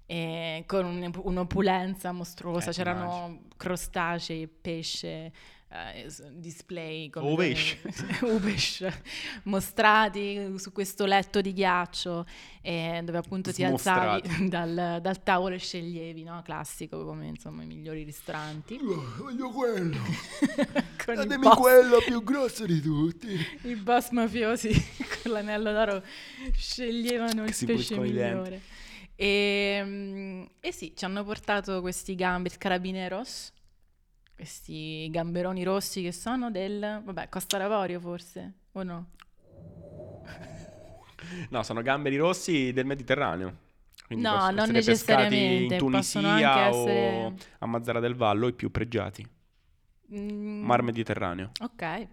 eh, 0.07 0.65
con 0.67 0.85
un- 0.85 1.11
un'opulenza 1.25 2.13
mostruosa, 2.13 2.71
Eh, 2.71 2.73
c'erano 2.75 3.41
crostacei, 3.57 4.47
pesce, 4.47 5.33
eh, 5.95 6.09
display 6.33 7.11
con 7.11 7.25
Uvesh. 7.25 7.77
uvesh, 8.23 8.87
mostrati 9.45 10.55
su 10.57 10.73
questo 10.73 11.07
letto 11.07 11.41
di 11.41 11.53
ghiaccio 11.53 12.27
eh, 12.63 13.01
dove 13.05 13.19
appunto 13.19 13.53
ti 13.53 13.63
alzavi 13.63 14.23
dal, 14.49 14.99
dal 15.01 15.23
tavolo 15.23 15.55
e 15.55 15.59
sceglievi, 15.59 16.23
no? 16.23 16.43
classico 16.43 17.05
come 17.05 17.27
insomma 17.27 17.63
i 17.63 17.67
migliori 17.67 18.03
ristoranti. 18.03 18.79
Voglio 19.19 19.51
quello. 19.51 19.97
Datemi 21.07 21.49
quello 21.51 21.99
più 22.05 22.23
grosso 22.25 22.67
di 22.67 22.81
tutti. 22.81 23.39
i 23.63 23.77
boss 23.77 24.11
mafiosi 24.11 24.71
con 25.23 25.33
l'anello 25.33 25.73
d'oro 25.73 26.03
sceglievano 26.53 27.45
Che 27.45 27.55
il 27.59 27.67
pesce 27.67 27.99
migliore. 27.99 28.61
E, 29.17 29.81
mm, 29.83 30.43
e 30.61 30.73
sì, 30.73 30.93
ci 30.95 31.05
hanno 31.05 31.25
portato 31.25 31.81
questi 31.81 32.15
gamberi 32.15 32.57
carabineros, 32.59 33.53
questi 34.37 35.09
gamberoni 35.11 35.65
rossi 35.65 36.03
che 36.03 36.13
sono 36.13 36.51
del, 36.51 37.01
vabbè, 37.05 37.29
Costa 37.29 37.59
d'Avorio 37.59 37.99
forse, 37.99 38.53
o 38.73 38.83
no? 38.85 39.11
No, 41.51 41.63
sono 41.63 41.81
gamberi 41.83 42.17
rossi 42.17 42.73
del 42.73 42.85
Mediterraneo. 42.87 43.65
Quindi 44.07 44.25
No, 44.27 44.33
possono 44.35 44.53
non 44.57 44.63
essere 44.63 44.73
necessariamente, 44.73 45.75
in 45.75 45.81
Tunisia 45.81 46.53
anche 46.53 46.77
o 46.77 46.81
essere- 46.91 47.35
a 47.59 47.67
Mazzara 47.67 47.99
del 48.01 48.15
Vallo, 48.15 48.47
i 48.47 48.53
più 48.53 48.71
pregiati. 48.71 49.27
Mm, 50.15 50.65
Mar 50.65 50.83
Mediterraneo, 50.83 51.51
Ok, 51.63 52.07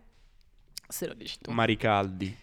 se 0.88 1.06
lo 1.08 1.14
dici 1.14 1.38
tu. 1.42 1.52
mari 1.52 1.78
caldi. 1.78 2.36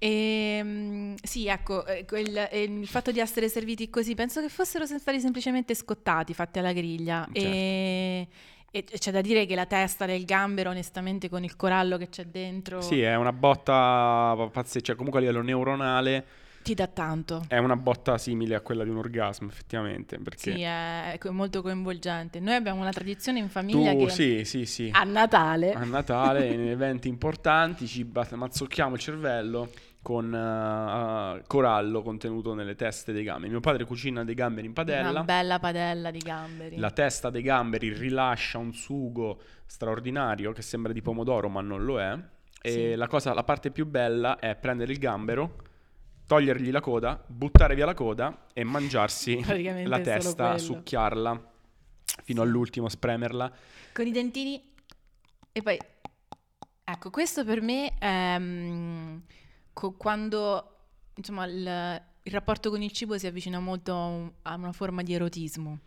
Ehm, 0.00 1.14
sì, 1.22 1.46
ecco, 1.48 1.84
eh, 1.86 2.04
quel- 2.04 2.48
eh, 2.50 2.62
il 2.62 2.86
fatto 2.86 3.10
di 3.12 3.20
essere 3.20 3.48
serviti 3.48 3.90
così, 3.90 4.14
penso 4.14 4.40
che 4.40 4.48
fossero 4.48 4.86
stati 4.86 5.20
semplicemente 5.20 5.74
scottati, 5.74 6.34
fatti 6.34 6.58
alla 6.60 6.72
griglia. 6.72 7.24
Certo. 7.32 7.38
E, 7.38 8.28
e 8.70 8.84
c'è 8.84 9.10
da 9.10 9.20
dire 9.20 9.46
che 9.46 9.54
la 9.54 9.66
testa 9.66 10.04
del 10.04 10.24
gambero, 10.24 10.70
onestamente, 10.70 11.28
con 11.28 11.42
il 11.44 11.56
corallo 11.56 11.96
che 11.96 12.08
c'è 12.08 12.26
dentro, 12.26 12.80
Sì, 12.80 13.00
è 13.00 13.16
una 13.16 13.32
botta 13.32 14.34
pazzesca, 14.52 14.86
cioè 14.86 14.96
comunque 14.96 15.20
a 15.20 15.24
livello 15.24 15.42
neuronale 15.42 16.26
ti 16.62 16.74
dà 16.74 16.86
tanto. 16.86 17.44
è 17.48 17.56
una 17.56 17.76
botta 17.76 18.18
simile 18.18 18.54
a 18.54 18.60
quella 18.60 18.84
di 18.84 18.90
un 18.90 18.98
orgasmo, 18.98 19.48
effettivamente, 19.48 20.18
perché 20.18 20.52
Sì, 20.52 20.60
è, 20.60 21.18
molto 21.30 21.62
coinvolgente. 21.62 22.40
Noi 22.40 22.54
abbiamo 22.56 22.80
una 22.80 22.90
tradizione 22.92 23.38
in 23.38 23.48
famiglia 23.48 23.92
tu 23.92 24.04
che 24.04 24.10
sì, 24.10 24.44
sì, 24.44 24.66
sì. 24.66 24.90
a 24.92 25.02
Natale 25.04 25.72
A 25.72 25.84
Natale, 25.84 26.48
in 26.48 26.68
eventi 26.68 27.08
importanti, 27.08 27.86
ci 27.86 28.06
mazzocchiamo 28.10 28.94
il 28.96 29.00
cervello 29.00 29.70
con 30.02 30.32
eh, 30.34 31.42
corallo 31.46 32.02
contenuto 32.02 32.54
nelle 32.54 32.74
teste 32.74 33.12
dei 33.12 33.24
gamberi. 33.24 33.50
Mio 33.50 33.60
padre 33.60 33.84
cucina 33.84 34.24
dei 34.24 34.34
gamberi 34.34 34.66
in 34.66 34.72
padella. 34.72 35.10
una 35.10 35.24
bella 35.24 35.58
padella 35.58 36.10
di 36.10 36.18
gamberi. 36.18 36.76
La 36.76 36.90
testa 36.90 37.30
dei 37.30 37.42
gamberi 37.42 37.92
rilascia 37.92 38.58
un 38.58 38.72
sugo 38.72 39.40
straordinario 39.66 40.52
che 40.52 40.62
sembra 40.62 40.92
di 40.92 41.02
pomodoro, 41.02 41.48
ma 41.48 41.60
non 41.60 41.84
lo 41.84 42.00
è. 42.00 42.16
E 42.60 42.70
Sì. 42.70 42.94
la, 42.94 43.06
cosa, 43.06 43.34
la 43.34 43.44
parte 43.44 43.70
più 43.70 43.86
bella 43.86 44.38
è 44.38 44.56
prendere 44.56 44.92
il 44.92 44.98
gambero, 44.98 45.56
togliergli 46.26 46.70
la 46.70 46.80
coda, 46.80 47.22
buttare 47.26 47.74
via 47.74 47.86
la 47.86 47.94
coda 47.94 48.46
e 48.52 48.64
mangiarsi 48.64 49.42
la 49.86 50.00
testa, 50.00 50.58
succhiarla 50.58 51.50
fino 52.24 52.42
all'ultimo, 52.42 52.88
spremerla. 52.88 53.52
Con 53.92 54.06
i 54.06 54.10
dentini 54.10 54.60
e 55.52 55.62
poi 55.62 55.78
ecco, 56.84 57.10
questo 57.10 57.44
per 57.44 57.60
me 57.60 57.96
è 57.98 58.38
mm, 58.38 59.16
co- 59.78 59.92
quando 59.92 60.74
insomma 61.14 61.44
il, 61.46 62.02
il 62.22 62.32
rapporto 62.32 62.68
con 62.70 62.82
il 62.82 62.90
cibo 62.90 63.16
si 63.16 63.26
avvicina 63.28 63.60
molto 63.60 63.92
a 63.92 64.04
un- 64.06 64.32
a 64.42 64.54
una 64.54 64.72
forma 64.72 65.02
di 65.02 65.14
erotismo. 65.14 65.78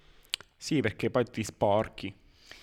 Sì, 0.56 0.80
perché 0.80 1.10
poi 1.10 1.25
ti 1.25 1.43
sporchi. 1.43 2.13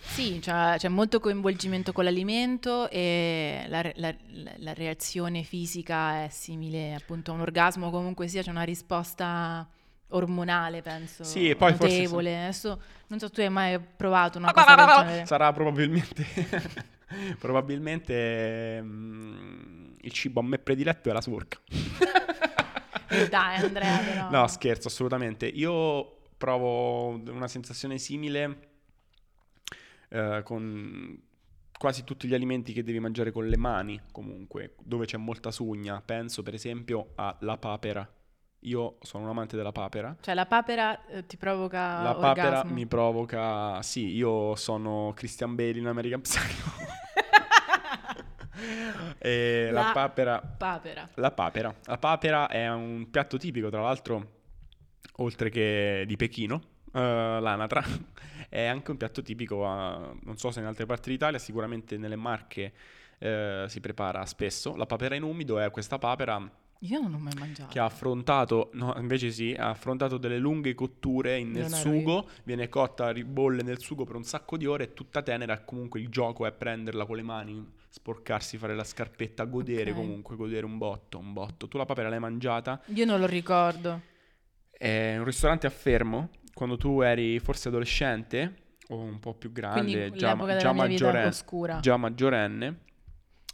Sì, 0.00 0.40
cioè, 0.40 0.76
c'è 0.78 0.88
molto 0.88 1.20
coinvolgimento 1.20 1.92
con 1.92 2.04
l'alimento 2.04 2.88
e 2.88 3.66
la, 3.68 3.82
la- 3.96 4.14
la- 4.56 4.72
reazione 4.72 5.42
fisica 5.42 6.24
è 6.24 6.28
simile 6.30 6.94
appunto 6.94 7.30
a 7.30 7.34
un 7.34 7.40
orgasmo, 7.40 7.90
comunque 7.90 8.26
sia, 8.26 8.42
c'è 8.42 8.50
una 8.50 8.62
risposta 8.62 9.68
ormonale, 10.08 10.80
penso, 10.80 11.24
Sì, 11.24 11.50
e 11.50 11.56
poi 11.56 11.74
forse 11.74 11.98
notevole. 11.98 12.42
Adesso 12.44 12.80
non 13.08 13.18
so 13.18 13.28
tu 13.30 13.40
hai 13.40 13.50
mai 13.50 13.78
provato 13.78 14.38
una 14.38 14.50
cosa 14.52 14.74
del 14.74 14.86
genere. 14.86 15.26
Sarà 15.26 15.52
probabilmente. 15.52 16.24
probabilmente. 17.38 18.80
mm, 18.82 19.87
il 20.02 20.12
cibo 20.12 20.40
a 20.40 20.42
me 20.42 20.58
prediletto 20.58 21.10
è 21.10 21.12
la. 21.12 21.20
Eh, 23.08 23.28
Dai, 23.28 23.56
Andrea, 23.62 23.98
però. 23.98 24.30
No, 24.30 24.46
scherzo, 24.46 24.88
assolutamente. 24.88 25.46
Io 25.46 26.16
provo 26.36 27.20
una 27.30 27.48
sensazione 27.48 27.98
simile 27.98 28.68
eh, 30.08 30.42
con 30.44 31.20
quasi 31.78 32.04
tutti 32.04 32.26
gli 32.26 32.34
alimenti 32.34 32.72
che 32.72 32.82
devi 32.82 32.98
mangiare 32.98 33.30
con 33.30 33.46
le 33.46 33.56
mani, 33.56 34.00
comunque, 34.12 34.74
dove 34.82 35.06
c'è 35.06 35.16
molta 35.16 35.50
sugna. 35.50 36.02
Penso, 36.04 36.42
per 36.42 36.54
esempio, 36.54 37.12
alla 37.14 37.56
papera. 37.56 38.08
Io 38.62 38.98
sono 39.02 39.22
un 39.24 39.30
amante 39.30 39.56
della 39.56 39.70
papera. 39.70 40.16
Cioè 40.20 40.34
la 40.34 40.46
papera 40.46 41.06
eh, 41.06 41.26
ti 41.26 41.36
provoca 41.36 42.02
La 42.02 42.14
papera 42.16 42.48
orgasmo. 42.48 42.72
mi 42.72 42.86
provoca. 42.86 43.80
Sì, 43.82 44.08
io 44.16 44.56
sono 44.56 45.12
Christian 45.14 45.54
Bale 45.54 45.78
in 45.78 45.86
American 45.86 46.20
Psycho. 46.20 46.70
e 49.28 49.70
la, 49.70 49.82
La 49.82 49.90
papera. 49.92 50.40
Papera. 50.40 51.08
La 51.14 51.30
papera. 51.30 51.74
La 51.84 51.98
papera 51.98 52.48
è 52.48 52.68
un 52.70 53.10
piatto 53.10 53.36
tipico, 53.36 53.68
tra 53.68 53.82
l'altro, 53.82 54.36
oltre 55.16 55.50
che 55.50 56.04
di 56.06 56.16
Pechino, 56.16 56.60
eh, 56.92 57.00
l'anatra, 57.00 57.82
è 58.48 58.64
anche 58.64 58.90
un 58.90 58.96
piatto 58.96 59.22
tipico, 59.22 59.66
a- 59.66 60.14
non 60.22 60.36
so 60.36 60.50
se 60.50 60.60
in 60.60 60.66
altre 60.66 60.86
parti 60.86 61.10
d'Italia, 61.10 61.38
sicuramente 61.38 61.96
nelle 61.98 62.16
Marche 62.16 62.72
eh, 63.18 63.64
si 63.68 63.80
prepara 63.80 64.24
spesso. 64.26 64.76
La 64.76 64.86
papera 64.86 65.14
in 65.14 65.22
umido 65.22 65.58
è 65.58 65.70
questa 65.70 65.98
papera 65.98 66.50
Io 66.82 67.00
non 67.00 67.10
l'ho 67.10 67.18
mai 67.18 67.32
mangiato. 67.36 67.70
che 67.72 67.80
ha 67.80 67.84
affrontato, 67.84 68.70
no, 68.74 68.94
invece 68.98 69.30
sì, 69.32 69.52
ha 69.52 69.70
affrontato 69.70 70.16
delle 70.16 70.38
lunghe 70.38 70.74
cotture 70.74 71.36
in- 71.36 71.50
nel 71.50 71.68
sugo, 71.70 72.28
viene 72.44 72.68
cotta, 72.68 73.10
ribolle 73.10 73.62
nel 73.62 73.80
sugo 73.80 74.04
per 74.04 74.14
un 74.14 74.22
sacco 74.22 74.56
di 74.56 74.64
ore, 74.64 74.84
è 74.84 74.92
tutta 74.94 75.20
tenera 75.22 75.60
comunque 75.62 75.98
il 76.00 76.08
gioco 76.08 76.46
è 76.46 76.52
prenderla 76.52 77.04
con 77.04 77.16
le 77.16 77.22
mani, 77.22 77.66
sporcarsi, 77.88 78.58
fare 78.58 78.76
la 78.76 78.84
scarpetta, 78.84 79.44
godere 79.44 79.90
Ok. 79.90 79.96
comunque, 79.96 80.36
godere 80.36 80.66
un 80.66 80.78
botto, 80.78 81.18
un 81.18 81.32
botto. 81.32 81.66
Tu 81.66 81.76
la 81.78 81.84
papera 81.84 82.08
l'hai 82.08 82.20
mangiata? 82.20 82.80
Io 82.94 83.04
non 83.04 83.18
lo 83.18 83.26
ricordo. 83.26 84.02
È 84.70 85.16
un 85.18 85.24
ristorante 85.24 85.66
a 85.66 85.70
Fermo, 85.70 86.30
quando 86.54 86.76
tu 86.76 87.00
eri 87.00 87.40
forse 87.40 87.68
adolescente 87.68 88.66
o 88.90 88.98
un 89.00 89.18
po' 89.18 89.34
più 89.34 89.50
grande, 89.50 89.80
Quindi 89.80 90.18
già, 90.18 90.36
già 90.58 90.72
maggiorenne, 90.72 91.80
già 91.80 91.96
maggiorenne, 91.96 92.78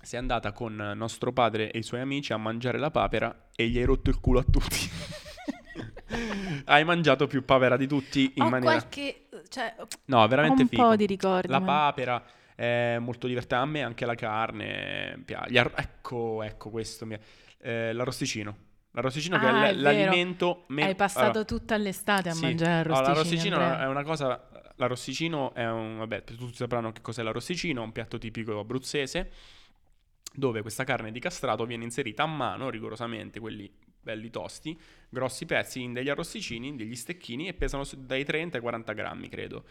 sei 0.04 0.18
andata 0.20 0.52
con 0.52 0.74
nostro 0.94 1.32
padre 1.32 1.70
e 1.70 1.78
i 1.78 1.82
suoi 1.82 2.00
amici 2.00 2.32
a 2.32 2.36
mangiare 2.36 2.78
la 2.78 2.90
papera 2.90 3.48
e 3.54 3.66
gli 3.68 3.78
hai 3.78 3.84
rotto 3.84 4.10
il 4.10 4.20
culo 4.20 4.40
a 4.40 4.44
tutti. 4.44 4.90
hai 6.66 6.84
mangiato 6.84 7.26
più 7.26 7.44
papera 7.44 7.76
di 7.76 7.86
tutti 7.86 8.32
in 8.36 8.42
Ho 8.44 8.48
maniera... 8.48 8.72
qualche... 8.74 9.26
Cioè, 9.48 9.74
No, 10.06 10.26
veramente 10.28 10.62
un 10.62 10.68
figo. 10.68 10.82
po' 10.82 10.96
di 10.96 11.06
ricordi. 11.06 11.48
La 11.48 11.58
ma- 11.60 11.66
papera 11.66 12.24
è 12.54 12.98
molto 13.00 13.26
divertente. 13.26 13.62
A 13.64 13.66
me 13.66 13.82
anche 13.82 14.06
la 14.06 14.14
carne 14.14 15.24
ar- 15.34 15.72
Ecco, 15.76 16.42
ecco 16.42 16.70
questo. 16.70 17.06
mi- 17.06 17.18
eh, 17.60 17.92
l'arrosticino. 17.92 18.56
L'arrosticino 18.92 19.38
che 19.38 19.46
Ah, 19.46 19.66
è 19.68 19.72
l- 19.72 19.76
è 19.78 19.80
l'alimento... 19.80 20.64
me- 20.68 20.84
Hai 20.84 20.94
passato 20.94 21.26
allora, 21.30 21.44
tutta 21.44 21.76
l'estate 21.76 22.28
a 22.28 22.32
sì. 22.32 22.42
mangiare 22.42 22.88
Allora, 22.88 23.06
arrosticini, 23.10 23.48
l'arrosticino 23.50 23.56
Andrea. 23.56 23.82
è 23.82 23.86
una 23.88 24.02
cosa... 24.04 24.48
L'arrosticino 24.76 25.54
è 25.54 25.68
un... 25.68 25.98
Vabbè, 25.98 26.24
tutti 26.24 26.54
sapranno 26.56 26.92
che 26.92 27.00
cos'è 27.00 27.22
l'arrosticino, 27.22 27.82
un 27.82 27.92
piatto 27.92 28.18
tipico 28.18 28.58
abruzzese, 28.58 29.30
dove 30.34 30.62
questa 30.62 30.84
carne 30.84 31.12
di 31.12 31.20
castrato 31.20 31.64
viene 31.64 31.84
inserita 31.84 32.24
a 32.24 32.26
mano, 32.26 32.70
rigorosamente, 32.70 33.38
quelli 33.40 33.70
belli 34.04 34.28
tosti, 34.28 34.78
grossi 35.08 35.46
pezzi 35.46 35.80
in 35.80 35.92
degli 35.94 36.10
arrosticini, 36.10 36.68
in 36.68 36.76
degli 36.76 36.94
stecchini, 36.96 37.48
e 37.48 37.54
pesano 37.54 37.84
dai 37.96 38.24
30 38.24 38.56
ai 38.56 38.62
40 38.62 38.92
grammi, 38.92 39.28
credo. 39.30 39.64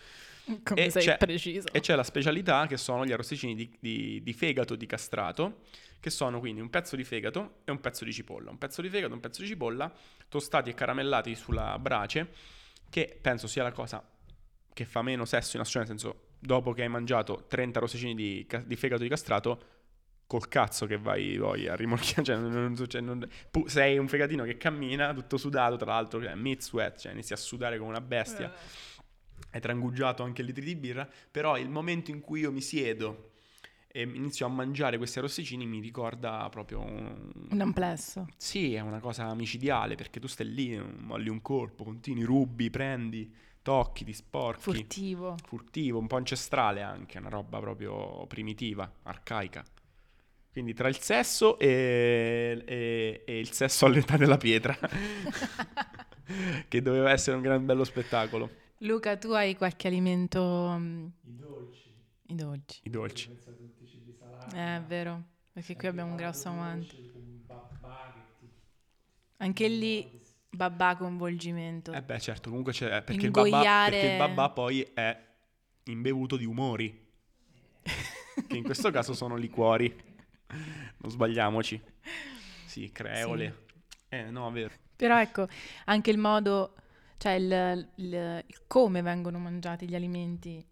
Come 0.63 0.85
E 0.85 0.89
sei 0.89 1.03
c'è- 1.03 1.17
preciso. 1.17 1.67
E 1.71 1.79
c'è 1.81 1.95
la 1.95 2.03
specialità 2.03 2.65
che 2.65 2.77
sono 2.77 3.05
gli 3.05 3.11
arrosticini 3.11 3.53
di, 3.55 3.71
di- 3.79 4.21
di 4.23 4.33
fegato 4.33 4.75
di 4.75 4.85
castrato, 4.87 5.61
che 5.99 6.09
sono 6.09 6.39
quindi 6.39 6.61
un 6.61 6.69
pezzo 6.69 6.95
di 6.95 7.03
fegato 7.03 7.57
e 7.63 7.71
un 7.71 7.79
pezzo 7.79 8.03
di 8.03 8.11
cipolla. 8.11 8.49
Un 8.49 8.57
pezzo 8.57 8.81
di 8.81 8.89
fegato 8.89 9.11
e 9.11 9.15
un 9.15 9.21
pezzo 9.21 9.41
di 9.41 9.47
cipolla 9.47 9.93
tostati 10.27 10.69
e 10.71 10.73
caramellati 10.73 11.35
sulla 11.35 11.77
brace, 11.77 12.29
che 12.89 13.17
penso 13.21 13.47
sia 13.47 13.63
la 13.63 13.71
cosa 13.71 14.03
che 14.73 14.85
fa 14.85 15.01
meno 15.03 15.25
sesso 15.25 15.55
in 15.57 15.61
assoluto, 15.61 15.91
nel 15.91 15.99
senso, 15.99 16.21
dopo 16.39 16.73
che 16.73 16.81
hai 16.81 16.89
mangiato 16.89 17.45
30 17.47 17.77
arrosticini 17.77 18.15
di, 18.15 18.47
di 18.65 18.75
fegato 18.75 19.03
di 19.03 19.09
castrato, 19.09 19.63
col 20.27 20.47
cazzo 20.47 20.85
che 20.85 20.97
vai 20.97 21.37
poi 21.37 21.67
a 21.67 21.75
rimorchiare, 21.75 22.23
cioè, 22.25 22.37
non- 22.37 22.75
cioè, 22.87 23.01
non- 23.01 23.27
pu- 23.51 23.67
sei 23.67 23.97
un 23.97 24.07
fegatino 24.07 24.43
che 24.43 24.57
cammina, 24.57 25.13
tutto 25.13 25.37
sudato, 25.37 25.75
tra 25.77 25.93
l'altro, 25.93 26.21
cioè, 26.21 26.35
mid 26.35 26.59
sweat, 26.59 26.99
cioè 26.99 27.11
inizi 27.11 27.33
a 27.33 27.37
sudare 27.37 27.77
come 27.77 27.89
una 27.89 28.01
bestia 28.01 28.51
hai 29.51 29.61
trangugiato 29.61 30.23
anche 30.23 30.41
litri 30.41 30.65
di 30.65 30.75
birra, 30.75 31.07
però 31.29 31.57
il 31.57 31.69
momento 31.69 32.09
in 32.11 32.21
cui 32.21 32.39
io 32.41 32.51
mi 32.51 32.61
siedo 32.61 33.31
e 33.87 34.01
inizio 34.01 34.47
a 34.47 34.49
mangiare 34.49 34.97
questi 34.97 35.19
arrosticini 35.19 35.67
mi 35.67 35.79
ricorda 35.79 36.47
proprio 36.49 36.79
un... 36.79 37.31
Un 37.51 37.61
amplesso. 37.61 38.27
Sì, 38.35 38.73
è 38.73 38.79
una 38.79 38.99
cosa 38.99 39.31
micidiale 39.35 39.93
perché 39.93 40.19
tu 40.19 40.25
stai 40.27 40.51
lì, 40.51 40.75
molli 40.79 41.29
un 41.29 41.41
colpo, 41.43 41.83
continui, 41.83 42.23
rubi, 42.23 42.71
prendi, 42.71 43.31
tocchi, 43.61 44.03
ti 44.03 44.13
sporchi. 44.13 44.61
Furtivo. 44.61 45.35
Furtivo, 45.45 45.99
un 45.99 46.07
po' 46.07 46.15
ancestrale 46.15 46.81
anche, 46.81 47.19
una 47.19 47.29
roba 47.29 47.59
proprio 47.59 48.25
primitiva, 48.25 48.91
arcaica. 49.03 49.63
Quindi 50.53 50.75
tra 50.75 50.87
il 50.87 50.99
sesso 50.99 51.57
e, 51.57 52.61
e- 52.63 53.23
e 53.25 53.39
il 53.39 53.51
sesso 53.51 53.87
all'età 53.87 54.17
della 54.17 54.37
pietra, 54.37 54.77
che 56.69 56.81
doveva 56.83 57.09
essere 57.11 57.35
un 57.35 57.41
gran 57.41 57.65
bello 57.65 57.83
spettacolo. 57.83 58.49
Luca, 58.77 59.17
tu 59.17 59.31
hai 59.31 59.55
qualche 59.55 59.87
alimento... 59.87 60.75
mm, 60.77 61.05
I 61.25 61.35
dolci. 61.35 61.91
I 62.27 62.35
dolci. 62.35 62.79
I 62.83 62.89
dolci. 62.91 63.27
Pensa 63.29 63.49
a 63.49 63.53
tutti 63.53 63.83
i 63.83 63.87
cibi 63.87 64.13
salati. 64.13 64.55
Eh, 64.55 64.75
è 64.77 64.81
vero. 64.81 65.23
Perché 65.51 65.75
qui 65.75 65.87
abbiamo 65.87 66.11
un 66.11 66.17
grosso 66.17 66.49
amante. 66.49 66.95
Babà 67.47 68.13
Anche 69.37 69.67
lì, 69.67 70.21
babà 70.51 70.95
coinvolgimento. 70.95 71.93
Eh 71.93 72.01
beh, 72.03 72.19
certo, 72.19 72.49
comunque 72.49 72.73
c'è 72.73 73.01
perché 73.01 73.25
il, 73.25 73.31
babà, 73.31 73.47
Ingoiare- 73.47 73.89
perché 73.91 74.11
il 74.11 74.17
babà 74.17 74.49
poi 74.49 74.87
è 74.93 75.19
imbevuto 75.85 76.37
di 76.37 76.45
umori, 76.45 77.05
che 78.47 78.55
in 78.55 78.63
questo 78.63 78.91
caso 78.91 79.13
sono 79.13 79.35
liquori. 79.35 80.11
Non 80.97 81.11
sbagliamoci. 81.11 81.81
Sì, 82.65 82.91
creole. 82.91 83.65
Eh, 84.09 84.29
no, 84.29 84.49
vero. 84.51 84.73
Però 84.95 85.19
ecco, 85.19 85.47
anche 85.85 86.11
il 86.11 86.17
modo, 86.17 86.75
cioè 87.17 87.33
il, 87.33 87.89
il- 87.95 88.43
il 88.45 88.61
come 88.67 89.01
vengono 89.01 89.39
mangiati 89.39 89.87
gli 89.87 89.95
alimenti 89.95 90.65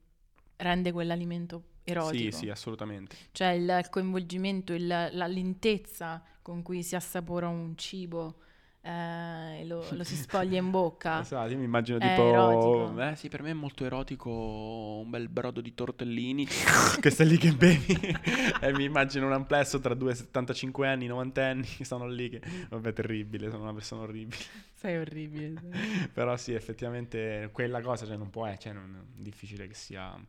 rende 0.58 0.92
quell'alimento 0.92 1.64
erotico. 1.84 2.32
Sì, 2.38 2.46
sì, 2.46 2.50
assolutamente. 2.50 3.16
Cioè 3.32 3.50
il, 3.50 3.64
il 3.64 3.90
coinvolgimento, 3.90 4.74
il- 4.74 4.88
la 4.88 5.28
lentezza 5.28 6.24
con 6.42 6.62
cui 6.62 6.84
si 6.84 6.96
assapora 6.96 7.48
un 7.48 7.76
cibo 7.78 8.38
eh, 8.84 9.64
lo, 9.66 9.86
lo 9.94 10.04
si 10.04 10.16
spoglia 10.16 10.58
in 10.58 10.72
bocca. 10.72 11.22
Esatto, 11.22 11.52
io 11.52 11.58
mi 11.58 11.66
immagino 11.66 12.00
È 12.00 12.10
tipo... 12.10 12.28
erotico. 12.28 13.02
Eh 13.02 13.16
sì, 13.16 13.30
per 13.30 13.44
me 13.44 13.52
è 13.52 13.54
molto 13.54 13.86
erotico 13.86 14.30
un 14.30 15.10
bel 15.10 15.30
brodo 15.30 15.62
di 15.62 15.74
tortellini 15.74 16.48
che 17.00 17.10
stai 17.12 17.28
lì 17.28 17.38
che 17.38 17.54
bevi 17.54 17.96
e 18.60 18.74
mi 18.74 18.86
immagino 18.86 19.28
un 19.28 19.34
amplesso 19.34 19.80
tra 19.80 19.94
due 19.94 20.16
75 20.16 20.88
anni, 20.88 21.06
90 21.08 21.46
anni 21.46 21.68
che 21.68 21.86
sono 21.86 22.08
lì 22.08 22.30
che... 22.30 22.42
Vabbè, 22.70 22.94
terribile, 22.94 23.50
sono 23.50 23.64
una 23.64 23.74
persona 23.74 24.02
orribile. 24.02 24.42
Sei 24.74 24.98
orribile. 24.98 25.60
sì. 25.60 26.10
Però 26.12 26.36
sì, 26.38 26.54
effettivamente 26.54 27.50
quella 27.52 27.82
cosa 27.82 28.06
cioè, 28.06 28.18
non 28.18 28.32
può, 28.32 28.46
è, 28.46 28.58
cioè, 28.58 28.74
non, 28.74 28.96
è 28.96 29.22
difficile 29.22 29.68
che 29.68 29.76
sia, 29.76 30.20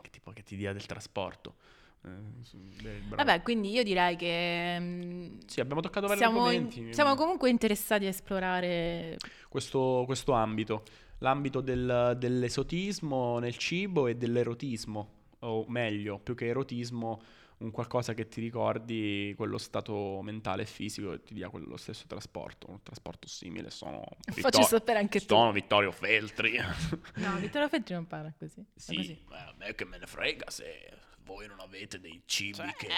che, 0.00 0.10
tipo, 0.10 0.30
che 0.32 0.42
ti 0.42 0.56
dia 0.56 0.72
del 0.72 0.86
trasporto. 0.86 1.56
Eh, 2.02 2.82
beh. 2.82 3.16
Vabbè, 3.16 3.42
quindi 3.42 3.70
io 3.70 3.82
direi 3.82 4.16
che 4.16 4.76
mm, 4.80 5.38
Sì, 5.46 5.60
abbiamo 5.60 5.80
toccato 5.82 6.06
vari 6.06 6.18
siamo, 6.18 6.50
in- 6.50 6.64
argomenti. 6.64 6.94
siamo 6.94 7.14
comunque 7.14 7.50
interessati 7.50 8.06
a 8.06 8.08
esplorare 8.08 9.16
questo, 9.48 10.04
questo 10.06 10.32
ambito, 10.32 10.84
l'ambito 11.18 11.60
del- 11.60 12.16
dell'esotismo 12.18 13.38
nel 13.38 13.56
cibo 13.56 14.06
e 14.06 14.16
dell'erotismo, 14.16 15.10
o 15.40 15.64
meglio, 15.68 16.18
più 16.18 16.34
che 16.34 16.46
erotismo, 16.46 17.20
un 17.58 17.70
qualcosa 17.70 18.14
che 18.14 18.26
ti 18.28 18.40
ricordi 18.40 19.34
quello 19.36 19.58
stato 19.58 20.22
mentale 20.22 20.62
e 20.62 20.64
fisico 20.64 21.12
e 21.12 21.22
ti 21.22 21.34
dia 21.34 21.50
quello 21.50 21.76
stesso 21.76 22.04
trasporto, 22.06 22.70
un 22.70 22.82
trasporto 22.82 23.28
simile, 23.28 23.68
sono, 23.68 24.02
Facci 24.24 24.36
Vittor- 24.40 24.64
sapere 24.66 24.98
anche 24.98 25.20
tu. 25.20 25.34
sono 25.34 25.52
Vittorio 25.52 25.92
Feltri. 25.92 26.56
No, 27.16 27.36
Vittorio 27.36 27.68
Feltri 27.68 27.92
non 27.92 28.06
parla 28.06 28.32
così. 28.38 28.60
È 28.60 28.64
Sì, 28.80 28.96
così. 28.96 29.24
ma 29.28 29.36
a 29.48 29.54
me 29.58 29.74
che 29.74 29.84
me 29.84 29.98
ne 29.98 30.06
frega 30.06 30.48
se 30.48 30.64
voi 31.30 31.46
non 31.46 31.60
avete 31.60 32.00
dei 32.00 32.22
cibi 32.26 32.54
Cioè, 32.54 32.74
che, 32.76 32.88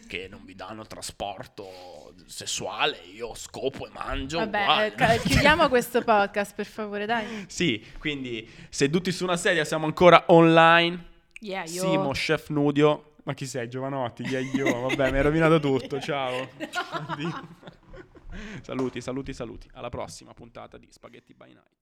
che 0.08 0.28
non 0.28 0.44
vi 0.44 0.54
danno 0.54 0.86
trasporto 0.86 2.14
sessuale, 2.24 2.98
io 3.12 3.34
scopo 3.34 3.86
e 3.86 3.90
mangio. 3.90 4.38
Vabbè, 4.38 4.94
eh, 4.96 5.20
chiudiamo 5.20 5.68
questo 5.68 6.02
podcast, 6.02 6.54
per 6.54 6.66
favore, 6.66 7.04
dai. 7.04 7.44
Sì, 7.48 7.84
quindi 7.98 8.48
seduti 8.70 9.12
su 9.12 9.24
una 9.24 9.36
sedia 9.36 9.64
siamo 9.64 9.84
ancora 9.84 10.24
online. 10.28 11.08
Yeah, 11.40 11.64
io... 11.64 11.82
Simo, 11.82 12.10
chef 12.12 12.48
Nudio. 12.48 13.14
Ma 13.24 13.34
chi 13.34 13.46
sei, 13.46 13.68
Giovanotti? 13.68 14.22
Chi 14.22 14.34
è 14.34 14.38
io? 14.38 14.88
Vabbè, 14.88 15.10
mi 15.10 15.18
hai 15.18 15.22
rovinato 15.22 15.60
tutto. 15.60 16.00
Ciao. 16.00 16.48
Addio. 16.90 17.48
saluti, 18.62 19.00
saluti, 19.00 19.34
saluti. 19.34 19.68
Alla 19.74 19.90
prossima 19.90 20.32
puntata 20.32 20.78
di 20.78 20.88
Spaghetti 20.90 21.34
by 21.34 21.48
Night. 21.48 21.80